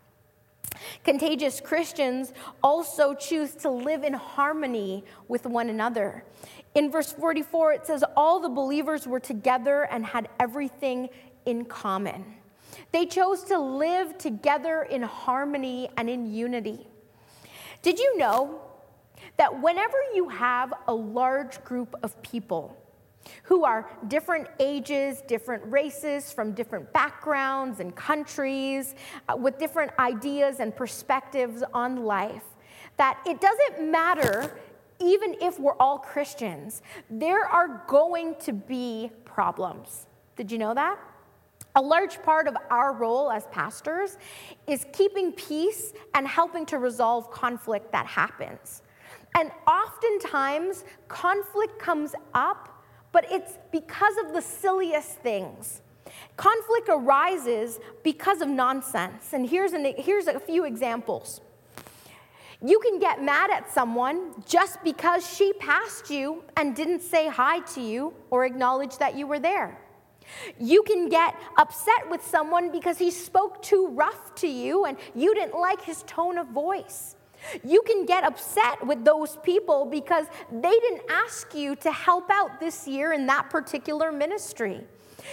Contagious 1.04 1.60
Christians 1.60 2.32
also 2.62 3.14
choose 3.14 3.54
to 3.56 3.70
live 3.70 4.02
in 4.02 4.14
harmony 4.14 5.04
with 5.28 5.44
one 5.44 5.68
another. 5.68 6.24
In 6.74 6.90
verse 6.90 7.12
44, 7.12 7.72
it 7.72 7.86
says, 7.86 8.04
All 8.16 8.40
the 8.40 8.48
believers 8.48 9.06
were 9.06 9.20
together 9.20 9.82
and 9.82 10.06
had 10.06 10.28
everything 10.38 11.08
in 11.44 11.64
common. 11.64 12.24
They 12.92 13.06
chose 13.06 13.42
to 13.44 13.58
live 13.58 14.16
together 14.18 14.82
in 14.82 15.02
harmony 15.02 15.90
and 15.96 16.08
in 16.08 16.32
unity. 16.32 16.86
Did 17.82 17.98
you 17.98 18.18
know 18.18 18.60
that 19.36 19.62
whenever 19.62 19.96
you 20.14 20.28
have 20.28 20.72
a 20.88 20.94
large 20.94 21.62
group 21.64 21.94
of 22.02 22.20
people 22.22 22.76
who 23.44 23.64
are 23.64 23.90
different 24.08 24.48
ages, 24.58 25.22
different 25.26 25.62
races, 25.70 26.32
from 26.32 26.52
different 26.52 26.92
backgrounds 26.92 27.80
and 27.80 27.94
countries, 27.94 28.94
uh, 29.28 29.36
with 29.36 29.58
different 29.58 29.92
ideas 29.98 30.60
and 30.60 30.74
perspectives 30.74 31.62
on 31.74 32.04
life, 32.04 32.44
that 32.96 33.18
it 33.26 33.40
doesn't 33.40 33.90
matter 33.90 34.58
even 35.00 35.34
if 35.40 35.58
we're 35.58 35.76
all 35.80 35.98
Christians, 35.98 36.82
there 37.08 37.44
are 37.46 37.82
going 37.88 38.34
to 38.36 38.52
be 38.52 39.10
problems. 39.24 40.06
Did 40.36 40.52
you 40.52 40.58
know 40.58 40.74
that? 40.74 40.98
A 41.76 41.82
large 41.82 42.22
part 42.22 42.48
of 42.48 42.56
our 42.70 42.92
role 42.92 43.30
as 43.30 43.46
pastors 43.46 44.18
is 44.66 44.86
keeping 44.92 45.32
peace 45.32 45.92
and 46.14 46.26
helping 46.26 46.66
to 46.66 46.78
resolve 46.78 47.30
conflict 47.30 47.92
that 47.92 48.06
happens. 48.06 48.82
And 49.36 49.52
oftentimes, 49.66 50.84
conflict 51.08 51.78
comes 51.78 52.14
up, 52.34 52.82
but 53.12 53.24
it's 53.30 53.58
because 53.70 54.16
of 54.24 54.32
the 54.32 54.42
silliest 54.42 55.18
things. 55.18 55.82
Conflict 56.36 56.88
arises 56.88 57.78
because 58.02 58.40
of 58.40 58.48
nonsense. 58.48 59.32
And 59.32 59.48
here's, 59.48 59.72
an, 59.72 59.94
here's 59.96 60.26
a 60.26 60.40
few 60.40 60.64
examples. 60.64 61.40
You 62.62 62.78
can 62.80 62.98
get 62.98 63.22
mad 63.22 63.50
at 63.50 63.72
someone 63.72 64.34
just 64.46 64.82
because 64.82 65.26
she 65.26 65.52
passed 65.54 66.10
you 66.10 66.42
and 66.56 66.74
didn't 66.74 67.00
say 67.00 67.28
hi 67.28 67.60
to 67.74 67.80
you 67.80 68.12
or 68.30 68.44
acknowledge 68.44 68.98
that 68.98 69.16
you 69.16 69.26
were 69.26 69.38
there. 69.38 69.78
You 70.58 70.82
can 70.82 71.08
get 71.08 71.34
upset 71.58 72.08
with 72.10 72.24
someone 72.24 72.70
because 72.70 72.98
he 72.98 73.10
spoke 73.10 73.62
too 73.62 73.88
rough 73.88 74.34
to 74.36 74.48
you 74.48 74.84
and 74.84 74.96
you 75.14 75.34
didn't 75.34 75.58
like 75.58 75.82
his 75.82 76.02
tone 76.04 76.38
of 76.38 76.48
voice. 76.48 77.16
You 77.64 77.82
can 77.82 78.04
get 78.04 78.24
upset 78.24 78.86
with 78.86 79.04
those 79.04 79.36
people 79.42 79.86
because 79.86 80.26
they 80.52 80.78
didn't 80.78 81.02
ask 81.10 81.54
you 81.54 81.74
to 81.76 81.90
help 81.90 82.30
out 82.30 82.60
this 82.60 82.86
year 82.86 83.12
in 83.12 83.26
that 83.26 83.50
particular 83.50 84.12
ministry. 84.12 84.84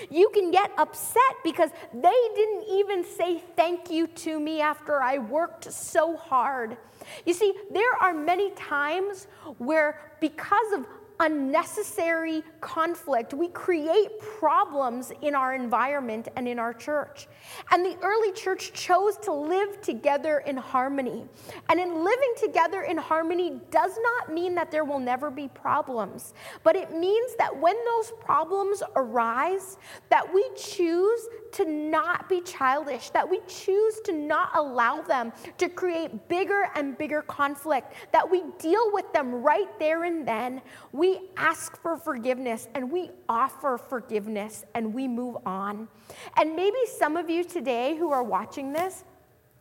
You 0.10 0.30
can 0.34 0.52
get 0.52 0.72
upset 0.78 1.22
because 1.44 1.70
they 1.94 2.30
didn't 2.36 2.64
even 2.70 3.04
say 3.04 3.44
thank 3.56 3.90
you 3.90 4.08
to 4.08 4.40
me 4.40 4.62
after 4.62 5.02
I 5.02 5.18
worked 5.18 5.72
so 5.72 6.18
hard. 6.18 6.78
You 7.26 7.34
see, 7.34 7.54
there 7.72 7.94
are 8.02 8.14
many 8.14 8.52
times 8.52 9.28
where, 9.58 10.00
because 10.20 10.74
of 10.74 10.86
unnecessary 11.20 12.44
conflict. 12.62 13.34
We 13.34 13.48
create 13.50 14.20
problems 14.20 15.12
in 15.22 15.36
our 15.36 15.56
environment 15.56 16.28
and 16.36 16.48
in 16.48 16.60
our 16.60 16.74
church. 16.74 17.28
And 17.72 17.86
the 17.86 17.98
early 18.02 18.32
church 18.34 18.74
chose 18.74 19.18
to 19.20 19.34
live 19.34 19.82
together 19.82 20.40
in 20.40 20.58
harmony. 20.58 21.26
And 21.70 21.80
in 21.80 22.04
living 22.04 22.34
together 22.38 22.82
in 22.84 22.98
harmony 22.98 23.60
does 23.72 23.98
not 24.02 24.34
mean 24.34 24.56
that 24.56 24.72
there 24.72 24.86
will 24.86 25.00
never 25.00 25.32
be 25.32 25.48
problems, 25.48 26.34
but 26.64 26.76
it 26.76 26.96
means 26.96 27.36
that 27.38 27.56
when 27.56 27.76
those 27.86 28.12
problems 28.20 28.84
arise, 28.96 29.78
that 30.10 30.32
we 30.34 30.48
choose 30.56 31.28
to 31.54 31.66
not 31.66 32.30
be 32.30 32.42
childish, 32.42 33.10
that 33.12 33.28
we 33.28 33.40
choose 33.48 34.00
to 34.02 34.12
not 34.12 34.52
allow 34.56 35.02
them 35.02 35.32
to 35.58 35.70
create 35.70 36.28
bigger 36.28 36.70
and 36.76 36.98
bigger 36.98 37.22
conflict, 37.22 37.94
that 38.12 38.30
we 38.30 38.44
deal 38.60 38.92
with 38.92 39.12
them 39.14 39.34
right 39.42 39.68
there 39.80 40.04
and 40.04 40.28
then. 40.28 40.62
We 40.92 41.07
ask 41.36 41.80
for 41.82 41.98
forgiveness 41.98 42.68
and 42.76 42.92
we 42.92 43.10
offer 43.30 43.78
forgiveness 43.78 44.66
and 44.74 44.94
we 44.94 45.08
move 45.08 45.38
on. 45.46 45.88
And 46.36 46.56
maybe 46.56 46.78
some 46.98 47.18
of 47.18 47.30
you 47.30 47.44
today 47.44 47.96
who 47.96 48.12
are 48.12 48.24
watching 48.24 48.74
this, 48.74 49.04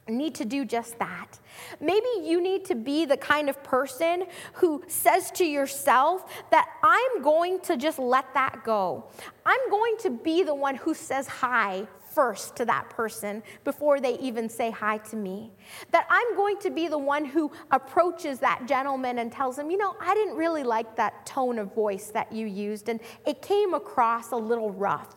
need 0.09 0.35
to 0.37 0.45
do 0.45 0.65
just 0.65 0.99
that. 0.99 1.39
Maybe 1.81 2.07
you 2.23 2.41
need 2.41 2.65
to 2.67 2.75
be 2.75 3.07
the 3.07 3.17
kind 3.17 3.49
of 3.49 3.63
person 3.65 4.25
who 4.55 4.85
says 4.87 5.31
to 5.33 5.45
yourself 5.45 6.25
that 6.51 6.69
I'm 6.83 7.23
going 7.23 7.61
to 7.63 7.77
just 7.77 7.99
let 7.99 8.33
that 8.35 8.63
go. 8.65 9.07
I'm 9.45 9.71
going 9.71 9.97
to 10.01 10.11
be 10.11 10.45
the 10.45 10.55
one 10.55 10.77
who 10.77 10.95
says 10.95 11.27
hi 11.27 11.89
first 12.17 12.57
to 12.57 12.65
that 12.65 12.89
person 12.89 13.43
before 13.63 14.01
they 14.01 14.19
even 14.19 14.49
say 14.49 14.71
hi 14.71 14.97
to 14.97 15.17
me. 15.17 15.53
That 15.93 16.07
I'm 16.09 16.35
going 16.35 16.59
to 16.61 16.71
be 16.71 16.89
the 16.89 16.99
one 16.99 17.27
who 17.27 17.53
approaches 17.71 18.39
that 18.39 18.67
gentleman 18.67 19.19
and 19.19 19.31
tells 19.31 19.59
him, 19.59 19.71
you 19.71 19.77
know, 19.77 19.95
I 20.01 20.15
didn't 20.15 20.35
really 20.35 20.65
like 20.65 20.97
that 20.97 21.27
tone 21.27 21.59
of 21.59 21.75
voice 21.75 22.07
that 22.13 22.33
you 22.33 22.47
used, 22.47 22.89
and 22.89 23.01
it 23.27 23.43
came 23.43 23.75
across 23.75 24.33
a 24.33 24.37
little 24.37 24.71
rough. 24.71 25.15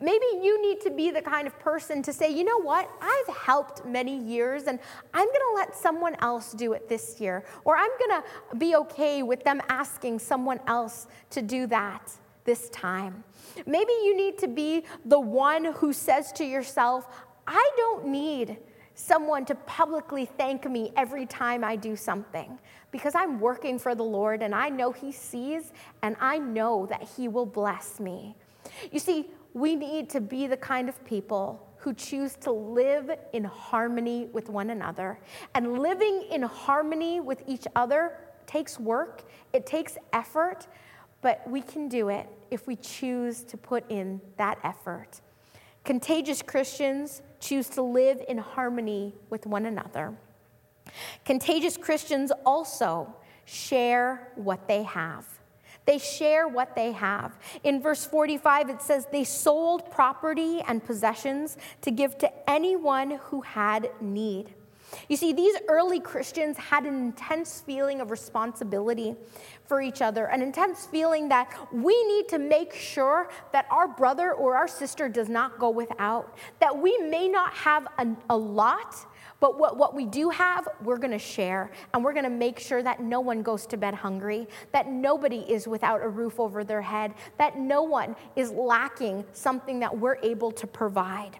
Maybe 0.00 0.26
you 0.40 0.62
need 0.62 0.80
to 0.82 0.90
be 0.90 1.10
the 1.10 1.22
kind 1.22 1.48
of 1.48 1.58
person 1.58 2.02
to 2.04 2.12
say, 2.12 2.30
you 2.30 2.44
know 2.44 2.60
what, 2.60 2.88
I've 3.02 3.34
helped 3.34 3.84
many 3.84 4.16
years 4.16 4.64
and 4.64 4.78
I'm 5.12 5.26
gonna 5.26 5.56
let 5.56 5.74
someone 5.74 6.14
else 6.20 6.52
do 6.52 6.72
it 6.74 6.88
this 6.88 7.20
year. 7.20 7.44
Or 7.64 7.76
I'm 7.76 7.90
gonna 7.98 8.22
be 8.58 8.76
okay 8.76 9.24
with 9.24 9.42
them 9.42 9.60
asking 9.68 10.20
someone 10.20 10.60
else 10.68 11.08
to 11.30 11.42
do 11.42 11.66
that 11.68 12.12
this 12.48 12.70
time. 12.70 13.22
Maybe 13.66 13.92
you 14.04 14.16
need 14.16 14.38
to 14.38 14.48
be 14.48 14.84
the 15.04 15.20
one 15.20 15.66
who 15.66 15.92
says 15.92 16.32
to 16.32 16.44
yourself, 16.46 17.06
I 17.46 17.70
don't 17.76 18.06
need 18.06 18.56
someone 18.94 19.44
to 19.44 19.54
publicly 19.54 20.24
thank 20.24 20.64
me 20.68 20.90
every 20.96 21.26
time 21.26 21.62
I 21.62 21.76
do 21.76 21.94
something 21.94 22.58
because 22.90 23.14
I'm 23.14 23.38
working 23.38 23.78
for 23.78 23.94
the 23.94 24.02
Lord 24.02 24.42
and 24.42 24.54
I 24.54 24.70
know 24.70 24.92
He 24.92 25.12
sees 25.12 25.74
and 26.02 26.16
I 26.20 26.38
know 26.38 26.86
that 26.86 27.06
He 27.18 27.28
will 27.28 27.44
bless 27.44 28.00
me. 28.00 28.34
You 28.90 28.98
see, 28.98 29.26
we 29.52 29.76
need 29.76 30.08
to 30.08 30.20
be 30.22 30.46
the 30.46 30.56
kind 30.56 30.88
of 30.88 31.04
people 31.04 31.62
who 31.76 31.92
choose 31.92 32.34
to 32.36 32.50
live 32.50 33.10
in 33.34 33.44
harmony 33.44 34.30
with 34.32 34.48
one 34.48 34.70
another. 34.70 35.20
And 35.54 35.78
living 35.80 36.24
in 36.30 36.40
harmony 36.40 37.20
with 37.20 37.42
each 37.46 37.66
other 37.76 38.18
takes 38.46 38.80
work, 38.80 39.24
it 39.52 39.66
takes 39.66 39.98
effort, 40.14 40.66
but 41.20 41.46
we 41.46 41.60
can 41.60 41.88
do 41.88 42.08
it 42.08 42.26
if 42.50 42.66
we 42.66 42.76
choose 42.76 43.42
to 43.44 43.56
put 43.56 43.90
in 43.90 44.20
that 44.36 44.58
effort. 44.62 45.20
Contagious 45.84 46.42
Christians 46.42 47.22
choose 47.40 47.68
to 47.70 47.82
live 47.82 48.20
in 48.28 48.38
harmony 48.38 49.14
with 49.30 49.46
one 49.46 49.66
another. 49.66 50.14
Contagious 51.24 51.76
Christians 51.76 52.32
also 52.44 53.14
share 53.44 54.32
what 54.34 54.68
they 54.68 54.82
have. 54.82 55.26
They 55.86 55.96
share 55.96 56.46
what 56.46 56.74
they 56.74 56.92
have. 56.92 57.38
In 57.64 57.80
verse 57.80 58.04
45, 58.04 58.68
it 58.68 58.82
says, 58.82 59.06
They 59.10 59.24
sold 59.24 59.90
property 59.90 60.60
and 60.68 60.84
possessions 60.84 61.56
to 61.80 61.90
give 61.90 62.18
to 62.18 62.30
anyone 62.50 63.12
who 63.12 63.40
had 63.40 63.90
need. 63.98 64.52
You 65.08 65.16
see, 65.16 65.32
these 65.32 65.56
early 65.68 66.00
Christians 66.00 66.56
had 66.56 66.84
an 66.84 66.94
intense 66.94 67.60
feeling 67.60 68.00
of 68.00 68.10
responsibility 68.10 69.16
for 69.64 69.82
each 69.82 70.00
other, 70.00 70.26
an 70.26 70.42
intense 70.42 70.86
feeling 70.86 71.28
that 71.28 71.54
we 71.72 72.02
need 72.04 72.28
to 72.28 72.38
make 72.38 72.72
sure 72.72 73.28
that 73.52 73.66
our 73.70 73.86
brother 73.86 74.32
or 74.32 74.56
our 74.56 74.68
sister 74.68 75.08
does 75.08 75.28
not 75.28 75.58
go 75.58 75.70
without, 75.70 76.36
that 76.60 76.76
we 76.76 76.96
may 76.98 77.28
not 77.28 77.52
have 77.52 77.86
a, 77.98 78.06
a 78.30 78.36
lot, 78.36 78.96
but 79.40 79.58
what, 79.58 79.76
what 79.76 79.94
we 79.94 80.04
do 80.04 80.30
have, 80.30 80.68
we're 80.82 80.96
going 80.96 81.12
to 81.12 81.18
share. 81.18 81.70
And 81.94 82.02
we're 82.02 82.12
going 82.12 82.24
to 82.24 82.30
make 82.30 82.58
sure 82.58 82.82
that 82.82 83.00
no 83.00 83.20
one 83.20 83.42
goes 83.42 83.66
to 83.66 83.76
bed 83.76 83.94
hungry, 83.94 84.48
that 84.72 84.88
nobody 84.88 85.44
is 85.48 85.68
without 85.68 86.02
a 86.02 86.08
roof 86.08 86.40
over 86.40 86.64
their 86.64 86.82
head, 86.82 87.14
that 87.36 87.58
no 87.58 87.82
one 87.82 88.16
is 88.36 88.50
lacking 88.50 89.24
something 89.32 89.78
that 89.80 89.96
we're 89.96 90.16
able 90.22 90.50
to 90.52 90.66
provide. 90.66 91.38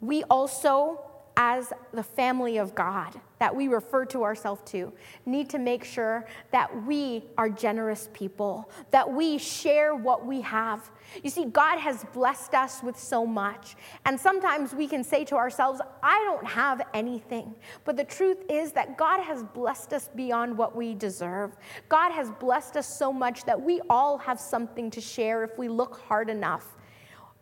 We 0.00 0.22
also 0.24 1.00
as 1.36 1.72
the 1.92 2.02
family 2.02 2.58
of 2.58 2.74
God 2.74 3.20
that 3.38 3.54
we 3.54 3.68
refer 3.68 4.04
to 4.06 4.22
ourselves 4.22 4.62
to 4.70 4.92
need 5.26 5.50
to 5.50 5.58
make 5.58 5.84
sure 5.84 6.26
that 6.50 6.84
we 6.86 7.24
are 7.36 7.48
generous 7.48 8.08
people, 8.12 8.70
that 8.90 9.10
we 9.10 9.36
share 9.36 9.94
what 9.94 10.24
we 10.24 10.40
have. 10.40 10.90
You 11.22 11.30
see, 11.30 11.44
God 11.44 11.78
has 11.78 12.04
blessed 12.12 12.54
us 12.54 12.82
with 12.82 12.98
so 12.98 13.26
much. 13.26 13.76
And 14.06 14.18
sometimes 14.18 14.74
we 14.74 14.86
can 14.86 15.02
say 15.02 15.24
to 15.26 15.36
ourselves, 15.36 15.80
I 16.02 16.22
don't 16.24 16.46
have 16.46 16.82
anything. 16.94 17.54
But 17.84 17.96
the 17.96 18.04
truth 18.04 18.38
is 18.48 18.72
that 18.72 18.96
God 18.96 19.20
has 19.20 19.42
blessed 19.42 19.92
us 19.92 20.08
beyond 20.14 20.56
what 20.56 20.74
we 20.76 20.94
deserve. 20.94 21.56
God 21.88 22.12
has 22.12 22.30
blessed 22.30 22.76
us 22.76 22.86
so 22.86 23.12
much 23.12 23.44
that 23.44 23.60
we 23.60 23.80
all 23.90 24.16
have 24.18 24.40
something 24.40 24.90
to 24.92 25.00
share 25.00 25.44
if 25.44 25.58
we 25.58 25.68
look 25.68 26.00
hard 26.08 26.30
enough. 26.30 26.76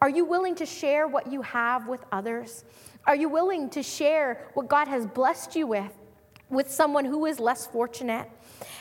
Are 0.03 0.09
you 0.09 0.25
willing 0.25 0.57
to 0.57 0.67
share 0.67 1.07
what 1.07 1.31
you 1.31 1.43
have 1.43 1.87
with 1.87 2.05
others? 2.11 2.65
Are 3.07 3.15
you 3.15 3.29
willing 3.29 3.71
to 3.71 3.85
share 3.85 4.49
what 4.55 4.67
God 4.67 4.88
has 4.88 5.07
blessed 5.07 5.55
you 5.55 5.69
with 5.69 5.93
with 6.51 6.69
someone 6.69 7.05
who 7.05 7.25
is 7.25 7.38
less 7.38 7.69
fortunate? 7.69 8.29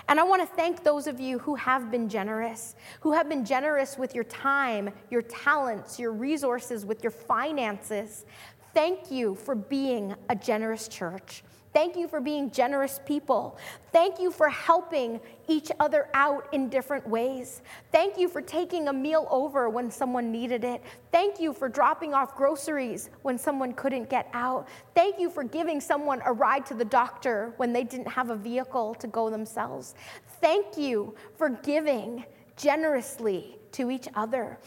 And 0.10 0.20
I 0.20 0.24
want 0.24 0.42
to 0.42 0.56
thank 0.56 0.84
those 0.84 1.06
of 1.06 1.20
you 1.20 1.38
who 1.38 1.54
have 1.54 1.92
been 1.92 2.10
generous, 2.10 2.76
who 3.02 3.12
have 3.12 3.30
been 3.30 3.46
generous 3.46 4.00
with 4.00 4.16
your 4.16 4.24
time, 4.24 4.90
your 5.12 5.22
talents, 5.22 6.00
your 6.00 6.12
resources, 6.12 6.88
with 6.88 7.04
your 7.04 7.12
finances. 7.12 8.26
Thank 8.74 9.12
you 9.12 9.36
for 9.36 9.54
being 9.54 10.16
a 10.28 10.36
generous 10.36 10.88
church. 10.88 11.44
Thank 11.74 11.96
you 11.96 12.08
for 12.08 12.20
being 12.20 12.52
generous 12.52 13.00
people. 13.06 13.58
Thank 13.94 14.20
you 14.20 14.30
for 14.30 14.50
helping 14.50 15.22
each 15.48 15.72
other 15.80 16.10
out 16.14 16.48
in 16.54 16.68
different 16.70 17.08
ways. 17.08 17.62
Thank 17.92 18.18
you 18.18 18.28
for 18.28 18.42
taking 18.42 18.90
a 18.90 18.94
meal 18.94 19.28
over 19.32 19.70
when 19.70 19.90
someone 19.90 20.32
needed 20.32 20.66
it. 20.66 20.82
Thank 21.12 21.40
you 21.40 21.54
for 21.54 21.70
dropping 21.70 22.14
off 22.14 22.36
groceries 22.36 23.10
when 23.22 23.38
someone 23.38 23.74
couldn't 23.74 24.10
get 24.10 24.30
out. 24.34 24.68
Thank 24.96 25.20
you 25.20 25.30
for 25.30 25.44
giving 25.44 25.80
someone 25.80 26.22
a 26.26 26.34
ride 26.34 26.66
to 26.68 26.74
the 26.74 26.86
doctor 26.86 27.54
when 27.58 27.72
they 27.72 27.86
didn't 27.86 28.08
have 28.08 28.30
a 28.32 28.36
vehicle 28.36 28.94
to 28.96 29.08
go 29.08 29.30
themselves. 29.30 29.96
Thank 30.42 30.78
you 30.78 31.16
for 31.38 31.50
giving 31.50 32.26
generously 32.58 33.58
to 33.72 33.90
each 33.90 34.08
other. 34.16 34.58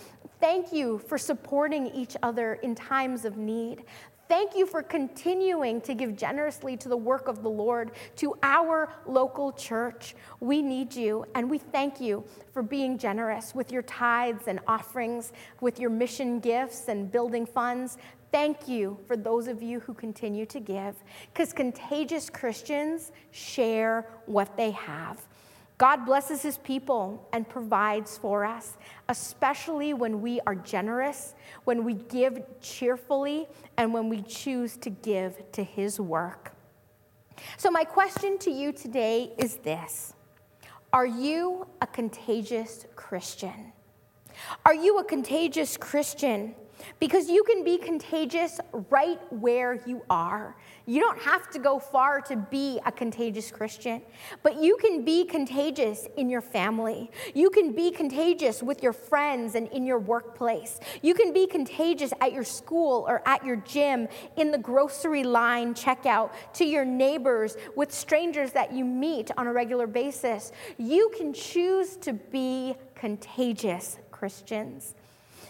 Thank 0.41 0.73
you 0.73 0.99
for 0.99 1.17
supporting 1.17 1.87
each 1.89 2.17
other 2.23 2.55
in 2.55 2.75
times 2.75 3.25
of 3.25 3.37
need. 3.37 3.85
Thank 4.37 4.57
you 4.57 4.67
for 4.67 4.83
continuing 4.83 5.81
to 5.83 5.95
give 5.95 6.17
generously 6.17 6.77
to 6.79 6.89
the 6.89 6.97
work 6.97 7.29
of 7.29 7.45
the 7.45 7.49
Lord, 7.49 7.93
to 8.17 8.35
our 8.43 8.93
local 9.07 9.53
church. 9.53 10.17
We 10.41 10.61
need 10.61 10.93
you, 10.93 11.25
and 11.37 11.49
we 11.49 11.59
thank 11.59 12.01
you 12.01 12.25
for 12.53 12.61
being 12.61 12.99
generous 12.99 13.55
with 13.55 13.71
your 13.71 13.83
tithes 13.83 14.49
and 14.49 14.59
offerings, 14.67 15.33
with 15.61 15.79
your 15.79 15.91
mission 15.91 16.41
gifts 16.41 16.89
and 16.89 17.13
building 17.13 17.47
funds. 17.47 17.97
Thank 18.33 18.67
you 18.67 18.99
for 19.07 19.17
those 19.17 19.47
of 19.47 19.63
you 19.63 19.79
who 19.79 19.95
continue 19.95 20.47
to 20.47 20.59
give, 20.59 20.97
because 21.33 21.53
contagious 21.53 22.29
Christians 22.29 23.13
share 23.31 24.09
what 24.27 24.57
they 24.57 24.73
have. 24.73 25.29
God 25.85 26.07
blesses 26.07 26.41
his 26.41 26.57
people 26.57 27.29
and 27.35 27.47
provides 27.47 28.17
for 28.17 28.43
us, 28.43 28.79
especially 29.11 29.93
when 29.93 30.23
we 30.23 30.41
are 30.47 30.55
generous, 30.55 31.35
when 31.65 31.85
we 31.85 31.93
give 31.93 32.43
cheerfully, 32.63 33.47
and 33.77 33.93
when 33.93 34.09
we 34.09 34.23
choose 34.23 34.79
to 34.79 34.89
give 34.89 35.53
to 35.53 35.63
his 35.63 36.01
work. 36.01 36.55
So, 37.59 37.71
my 37.71 37.85
question 37.85 38.39
to 38.39 38.51
you 38.51 38.73
today 38.73 39.35
is 39.37 39.59
this 39.59 40.15
Are 40.91 41.05
you 41.05 41.67
a 41.83 41.87
contagious 41.87 42.87
Christian? 42.97 43.75
Are 44.65 44.75
you 44.75 45.01
a 45.01 45.05
contagious 45.05 45.77
Christian? 45.77 46.55
Because 47.01 47.29
you 47.29 47.45
can 47.45 47.65
be 47.65 47.79
contagious 47.79 48.61
right 48.91 49.21
where 49.31 49.81
you 49.87 50.03
are. 50.11 50.57
You 50.87 51.01
don't 51.01 51.19
have 51.21 51.51
to 51.51 51.59
go 51.59 51.79
far 51.79 52.21
to 52.23 52.37
be 52.37 52.81
a 52.85 52.93
contagious 52.93 53.51
Christian, 53.51 54.03
but 54.43 54.61
you 54.61 54.77
can 54.77 55.05
be 55.05 55.25
contagious 55.25 56.07
in 56.17 56.29
your 56.29 56.43
family. 56.43 57.11
You 57.35 57.51
can 57.51 57.73
be 57.73 57.91
contagious 57.91 58.63
with 58.63 58.83
your 58.83 58.93
friends 58.93 59.55
and 59.55 59.69
in 59.69 59.87
your 59.87 59.99
workplace. 59.99 60.81
You 61.03 61.15
can 61.15 61.33
be 61.33 61.47
contagious 61.47 62.13
at 62.21 62.33
your 62.33 62.45
school 62.45 63.07
or 63.09 63.23
at 63.27 63.45
your 63.45 63.57
gym, 63.57 64.09
in 64.37 64.51
the 64.51 64.59
grocery 64.59 65.25
line 65.25 65.75
checkout, 65.75 66.33
to 66.55 66.65
your 66.65 66.85
neighbors, 66.85 67.57
with 67.77 67.93
strangers 67.93 68.53
that 68.53 68.73
you 68.73 68.85
meet 68.85 69.31
on 69.37 69.47
a 69.47 69.53
regular 69.53 69.87
basis. 69.87 70.53
You 70.77 71.11
can 71.17 71.33
choose 71.33 71.97
to 71.99 72.13
be 72.13 72.75
contagious 72.95 73.99
Christians 74.11 74.95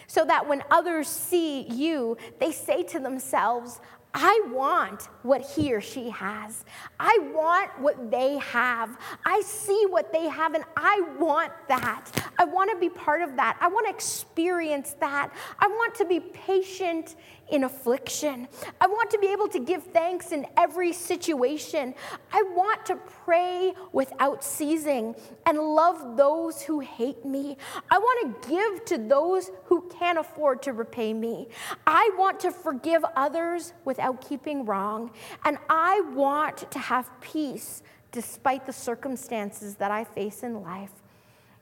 so 0.07 0.25
that 0.25 0.49
when 0.49 0.62
others 0.71 1.09
see 1.09 1.62
you, 1.62 2.17
they 2.38 2.53
say 2.53 2.83
to 2.85 2.99
themselves, 2.99 3.81
I 4.14 4.42
want 4.53 5.09
what 5.22 5.42
he 5.42 5.74
or 5.74 5.81
she 5.81 6.11
has. 6.11 6.64
I 7.00 7.18
want 7.35 7.81
what 7.81 8.12
they 8.12 8.38
have. 8.38 8.96
I 9.27 9.40
see 9.40 9.87
what 9.88 10.12
they 10.12 10.29
have 10.29 10.55
and 10.55 10.64
I 10.77 11.03
want 11.18 11.53
that. 11.66 12.12
I 12.38 12.44
want 12.44 12.70
to 12.70 12.77
be 12.77 12.88
part 12.88 13.22
of 13.22 13.35
that. 13.37 13.57
I 13.61 13.66
want 13.66 13.88
to 13.88 13.92
experience 13.92 14.94
that. 15.00 15.35
I 15.59 15.66
want 15.66 15.96
to 15.96 16.05
be 16.05 16.20
patient 16.20 17.16
in 17.50 17.64
affliction. 17.64 18.48
I 18.81 18.87
want 18.87 19.11
to 19.11 19.18
be 19.18 19.27
able 19.27 19.48
to 19.48 19.59
give 19.59 19.83
thanks 19.83 20.33
in 20.33 20.46
every 20.57 20.92
situation. 20.92 21.94
I 22.33 22.42
want 22.55 22.87
to 22.87 22.96
pray 22.96 23.74
without 23.92 24.42
ceasing 24.44 25.14
and 25.44 25.59
love 25.59 26.16
those 26.16 26.62
who 26.62 26.81
hate 26.81 27.24
me. 27.24 27.57
I 27.90 27.98
want 27.98 28.42
to 28.42 28.48
give 28.48 28.85
to 28.87 28.98
those 28.98 29.50
who 29.64 29.90
can't 29.98 30.18
afford 30.18 30.62
to 30.62 30.72
repay 30.72 31.12
me. 31.12 31.48
I 31.87 32.11
want 32.16 32.40
to 32.40 32.50
forgive 32.50 33.05
others 33.16 33.72
without 33.85 34.04
keeping 34.12 34.67
wrong. 34.67 35.11
And 35.45 35.57
I 35.71 36.03
want 36.14 36.71
to 36.71 36.79
have 36.79 37.11
peace 37.21 37.83
despite 38.12 38.67
the 38.67 38.73
circumstances 38.73 39.77
that 39.77 39.90
I 39.90 40.05
face 40.05 40.43
in 40.43 40.62
life. 40.62 40.93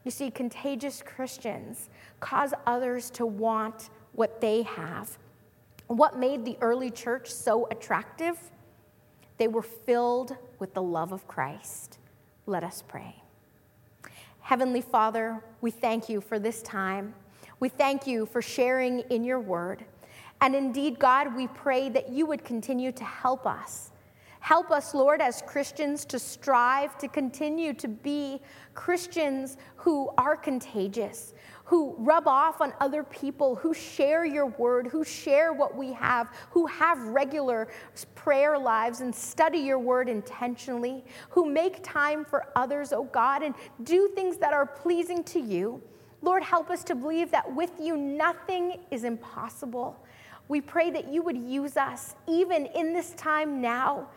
You 0.04 0.10
see, 0.10 0.30
contagious 0.30 1.02
Christians 1.02 1.88
cause 2.20 2.52
others 2.66 3.10
to 3.10 3.24
want 3.24 3.90
what 4.12 4.40
they 4.40 4.62
have. 4.62 5.16
What 5.86 6.18
made 6.18 6.44
the 6.44 6.56
early 6.60 6.90
church 6.90 7.30
so 7.30 7.68
attractive? 7.70 8.36
They 9.38 9.48
were 9.48 9.62
filled 9.62 10.36
with 10.58 10.74
the 10.74 10.82
love 10.82 11.12
of 11.12 11.26
Christ. 11.26 11.98
Let 12.46 12.64
us 12.64 12.82
pray. 12.86 13.22
Heavenly 14.40 14.80
Father, 14.80 15.42
we 15.60 15.70
thank 15.70 16.08
you 16.08 16.20
for 16.20 16.38
this 16.38 16.62
time. 16.62 17.14
We 17.60 17.68
thank 17.68 18.06
you 18.06 18.26
for 18.26 18.42
sharing 18.42 19.00
in 19.10 19.24
your 19.24 19.38
word. 19.38 19.84
And 20.42 20.56
indeed, 20.56 20.98
God, 20.98 21.36
we 21.36 21.46
pray 21.46 21.88
that 21.90 22.08
you 22.08 22.26
would 22.26 22.44
continue 22.44 22.90
to 22.92 23.04
help 23.04 23.46
us. 23.46 23.92
Help 24.40 24.72
us, 24.72 24.92
Lord, 24.92 25.20
as 25.20 25.40
Christians 25.46 26.04
to 26.06 26.18
strive 26.18 26.98
to 26.98 27.06
continue 27.06 27.72
to 27.74 27.86
be 27.86 28.40
Christians 28.74 29.56
who 29.76 30.10
are 30.18 30.36
contagious, 30.36 31.32
who 31.62 31.94
rub 31.96 32.26
off 32.26 32.60
on 32.60 32.74
other 32.80 33.04
people, 33.04 33.54
who 33.54 33.72
share 33.72 34.24
your 34.24 34.46
word, 34.46 34.88
who 34.88 35.04
share 35.04 35.52
what 35.52 35.76
we 35.76 35.92
have, 35.92 36.34
who 36.50 36.66
have 36.66 36.98
regular 37.06 37.68
prayer 38.16 38.58
lives 38.58 39.00
and 39.00 39.14
study 39.14 39.58
your 39.58 39.78
word 39.78 40.08
intentionally, 40.08 41.04
who 41.30 41.48
make 41.48 41.84
time 41.84 42.24
for 42.24 42.48
others, 42.56 42.92
oh 42.92 43.04
God, 43.04 43.44
and 43.44 43.54
do 43.84 44.08
things 44.16 44.38
that 44.38 44.52
are 44.52 44.66
pleasing 44.66 45.22
to 45.22 45.38
you. 45.38 45.80
Lord, 46.20 46.42
help 46.42 46.68
us 46.68 46.82
to 46.84 46.96
believe 46.96 47.30
that 47.30 47.52
with 47.54 47.72
you 47.80 47.96
nothing 47.96 48.80
is 48.90 49.04
impossible. 49.04 50.04
We 50.48 50.60
pray 50.60 50.90
that 50.90 51.08
you 51.08 51.22
would 51.22 51.38
use 51.38 51.76
us, 51.76 52.14
even 52.26 52.66
in 52.66 52.92
this 52.92 53.12
time 53.12 53.60
now, 53.60 54.08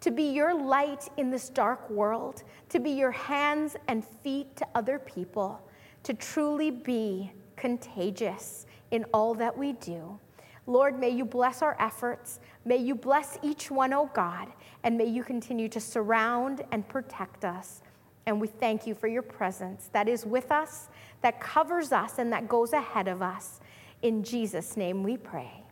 to 0.00 0.10
be 0.10 0.24
your 0.24 0.54
light 0.54 1.08
in 1.16 1.30
this 1.30 1.48
dark 1.48 1.88
world, 1.90 2.42
to 2.70 2.78
be 2.78 2.90
your 2.90 3.10
hands 3.10 3.76
and 3.88 4.04
feet 4.04 4.56
to 4.56 4.66
other 4.74 4.98
people 4.98 5.62
to 6.02 6.14
truly 6.14 6.70
be 6.70 7.32
contagious 7.56 8.66
in 8.90 9.04
all 9.12 9.34
that 9.34 9.56
we 9.56 9.72
do. 9.74 10.18
Lord, 10.66 10.98
may 10.98 11.10
you 11.10 11.24
bless 11.24 11.62
our 11.62 11.76
efforts. 11.80 12.40
May 12.64 12.76
you 12.76 12.94
bless 12.94 13.38
each 13.42 13.70
one, 13.70 13.92
oh 13.92 14.10
God, 14.14 14.48
and 14.84 14.96
may 14.96 15.06
you 15.06 15.24
continue 15.24 15.68
to 15.68 15.80
surround 15.80 16.62
and 16.72 16.86
protect 16.88 17.44
us. 17.44 17.82
And 18.26 18.40
we 18.40 18.46
thank 18.46 18.86
you 18.86 18.94
for 18.94 19.08
your 19.08 19.22
presence 19.22 19.88
that 19.92 20.08
is 20.08 20.24
with 20.24 20.52
us, 20.52 20.88
that 21.22 21.40
covers 21.40 21.90
us, 21.92 22.18
and 22.18 22.32
that 22.32 22.48
goes 22.48 22.72
ahead 22.72 23.08
of 23.08 23.22
us. 23.22 23.60
In 24.02 24.22
Jesus' 24.22 24.76
name 24.76 25.02
we 25.02 25.16
pray. 25.16 25.64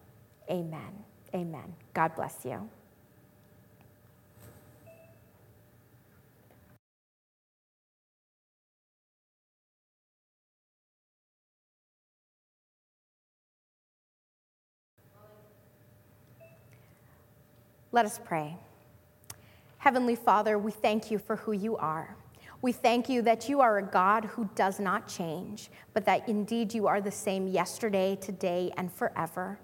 Amen. 0.51 1.05
Amen. 1.34 1.74
God 1.94 2.14
bless 2.16 2.44
you. 2.44 2.68
Let 17.92 18.07
us 18.07 18.20
pray. 18.24 18.57
Heavenly 19.78 20.16
Father, 20.16 20.59
we 20.59 20.72
thank 20.72 21.11
you 21.11 21.18
for 21.18 21.36
who 21.36 21.53
you 21.53 21.76
are. 21.76 22.16
We 22.61 22.73
thank 22.73 23.09
you 23.09 23.23
that 23.23 23.49
you 23.49 23.61
are 23.61 23.79
a 23.79 23.83
God 23.83 24.25
who 24.25 24.49
does 24.57 24.81
not 24.81 25.07
change, 25.07 25.71
but 25.95 26.05
that 26.07 26.29
indeed 26.29 26.75
you 26.75 26.89
are 26.89 27.01
the 27.01 27.11
same 27.11 27.47
yesterday, 27.47 28.17
today, 28.21 28.73
and 28.77 28.93
forever. 28.93 29.61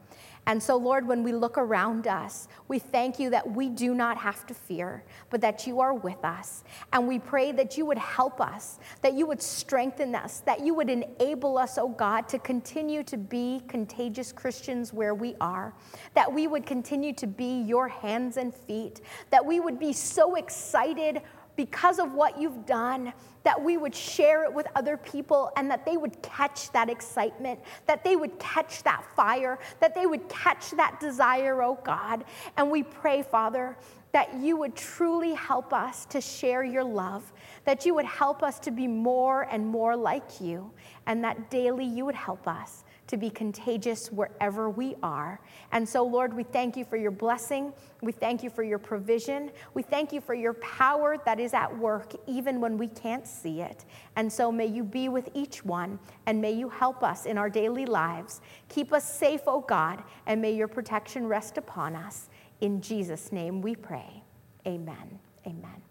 And 0.47 0.63
so, 0.63 0.77
Lord, 0.77 1.09
when 1.09 1.23
we 1.23 1.33
look 1.33 1.57
around 1.57 2.07
us, 2.07 2.49
we 2.69 2.79
thank 2.79 3.19
you 3.19 3.31
that 3.31 3.51
we 3.51 3.71
do 3.71 3.95
not 3.95 4.19
have 4.19 4.47
to 4.47 4.55
fear, 4.55 5.03
but 5.31 5.41
that 5.41 5.67
you 5.67 5.81
are 5.81 5.95
with 5.95 6.23
us. 6.23 6.65
And 6.93 7.09
we 7.09 7.19
pray 7.19 7.51
that 7.53 7.79
you 7.79 7.87
would 7.87 7.99
help 7.99 8.41
us, 8.41 8.79
that 9.01 9.15
you 9.15 9.27
would 9.27 9.41
strengthen 9.41 10.15
us, 10.15 10.41
that 10.41 10.61
you 10.61 10.75
would 10.75 10.91
enable 10.91 11.57
us, 11.57 11.79
oh 11.79 11.89
God, 11.89 12.29
to 12.29 12.39
continue 12.39 13.03
to 13.05 13.17
be 13.17 13.63
contagious 13.69 14.33
Christians 14.33 14.93
where 14.93 15.15
we 15.15 15.35
are, 15.41 15.73
that 16.15 16.31
we 16.31 16.47
would 16.47 16.67
continue 16.67 17.15
to 17.15 17.27
be 17.27 17.63
your 17.63 17.89
hands 17.89 18.37
and 18.37 18.55
feet, 18.55 19.01
that 19.31 19.45
we 19.45 19.61
would 19.61 19.79
be 19.79 19.95
so 19.95 20.35
excited 20.35 21.23
because 21.57 21.99
of 21.99 22.13
what 22.13 22.41
you've 22.41 22.67
done, 22.67 23.13
that 23.43 23.61
we 23.61 23.77
would 23.77 23.95
share 23.95 24.45
it 24.45 24.53
with 24.53 24.67
other 24.75 24.97
people 24.97 25.51
and 25.57 25.71
that 25.71 25.85
they 25.85 25.97
would 25.97 26.21
catch 26.23 26.73
that 26.73 26.89
excitement, 26.89 27.61
that 27.87 28.03
they 28.03 28.17
would 28.17 28.39
catch 28.39 28.83
that 28.83 29.05
fire, 29.15 29.59
that 29.81 29.95
they 29.95 30.07
would 30.07 30.29
catch 30.29 30.71
that 30.73 30.99
desire, 31.01 31.63
oh 31.63 31.79
God. 31.85 32.25
And 32.57 32.71
we 32.71 32.83
pray, 32.83 33.23
Father, 33.23 33.77
that 34.13 34.35
you 34.35 34.57
would 34.57 34.77
truly 34.77 35.35
help 35.35 35.73
us 35.73 36.07
to 36.07 36.21
share 36.21 36.63
your 36.63 36.85
love, 36.85 37.33
that 37.65 37.85
you 37.85 37.95
would 37.95 38.05
help 38.05 38.43
us 38.43 38.59
to 38.61 38.71
be 38.71 38.87
more 38.87 39.43
and 39.51 39.67
more 39.67 39.97
like 39.97 40.41
you, 40.41 40.71
and 41.07 41.23
that 41.25 41.51
daily 41.51 41.85
you 41.85 42.05
would 42.05 42.15
help 42.15 42.47
us 42.47 42.84
to 43.07 43.17
be 43.17 43.31
contagious 43.31 44.11
wherever 44.11 44.71
we 44.71 44.97
are. 45.03 45.41
And 45.73 45.89
so, 45.89 46.05
Lord, 46.05 46.35
we 46.35 46.43
thank 46.43 46.77
you 46.77 46.85
for 46.85 46.97
your 46.97 47.11
blessing. 47.11 47.73
We 48.03 48.13
thank 48.13 48.43
you 48.43 48.51
for 48.51 48.63
your 48.63 48.79
provision. 48.79 49.51
We 49.75 49.83
thank 49.83 50.13
you 50.13 50.21
for 50.21 50.35
your 50.35 50.55
power 50.55 51.17
that 51.25 51.39
is 51.39 51.55
at 51.55 51.77
work 51.79 52.13
even 52.27 52.61
when 52.61 52.79
we 52.79 52.89
can't 52.89 53.27
see 53.27 53.61
it. 53.61 53.85
And 54.17 54.33
so, 54.33 54.51
may 54.51 54.67
you 54.67 54.85
be 54.85 55.09
with 55.09 55.29
each 55.35 55.65
one 55.65 55.99
and 56.27 56.41
may 56.41 56.53
you 56.53 56.69
help 56.69 57.03
us 57.03 57.27
in 57.27 57.39
our 57.39 57.51
daily 57.51 57.87
lives. 57.87 58.41
Keep 58.69 58.93
us 58.93 59.05
safe, 59.05 59.43
O 59.47 59.57
oh 59.57 59.61
God, 59.61 60.03
and 60.27 60.41
may 60.41 60.53
your 60.53 60.69
protection 60.69 61.27
rest 61.27 61.59
upon 61.59 61.95
us. 61.95 62.29
In 62.61 62.81
Jesus' 62.81 63.33
name 63.33 63.61
we 63.61 63.77
pray. 63.77 64.23
Amen. 64.67 65.19
Amen. 65.47 65.84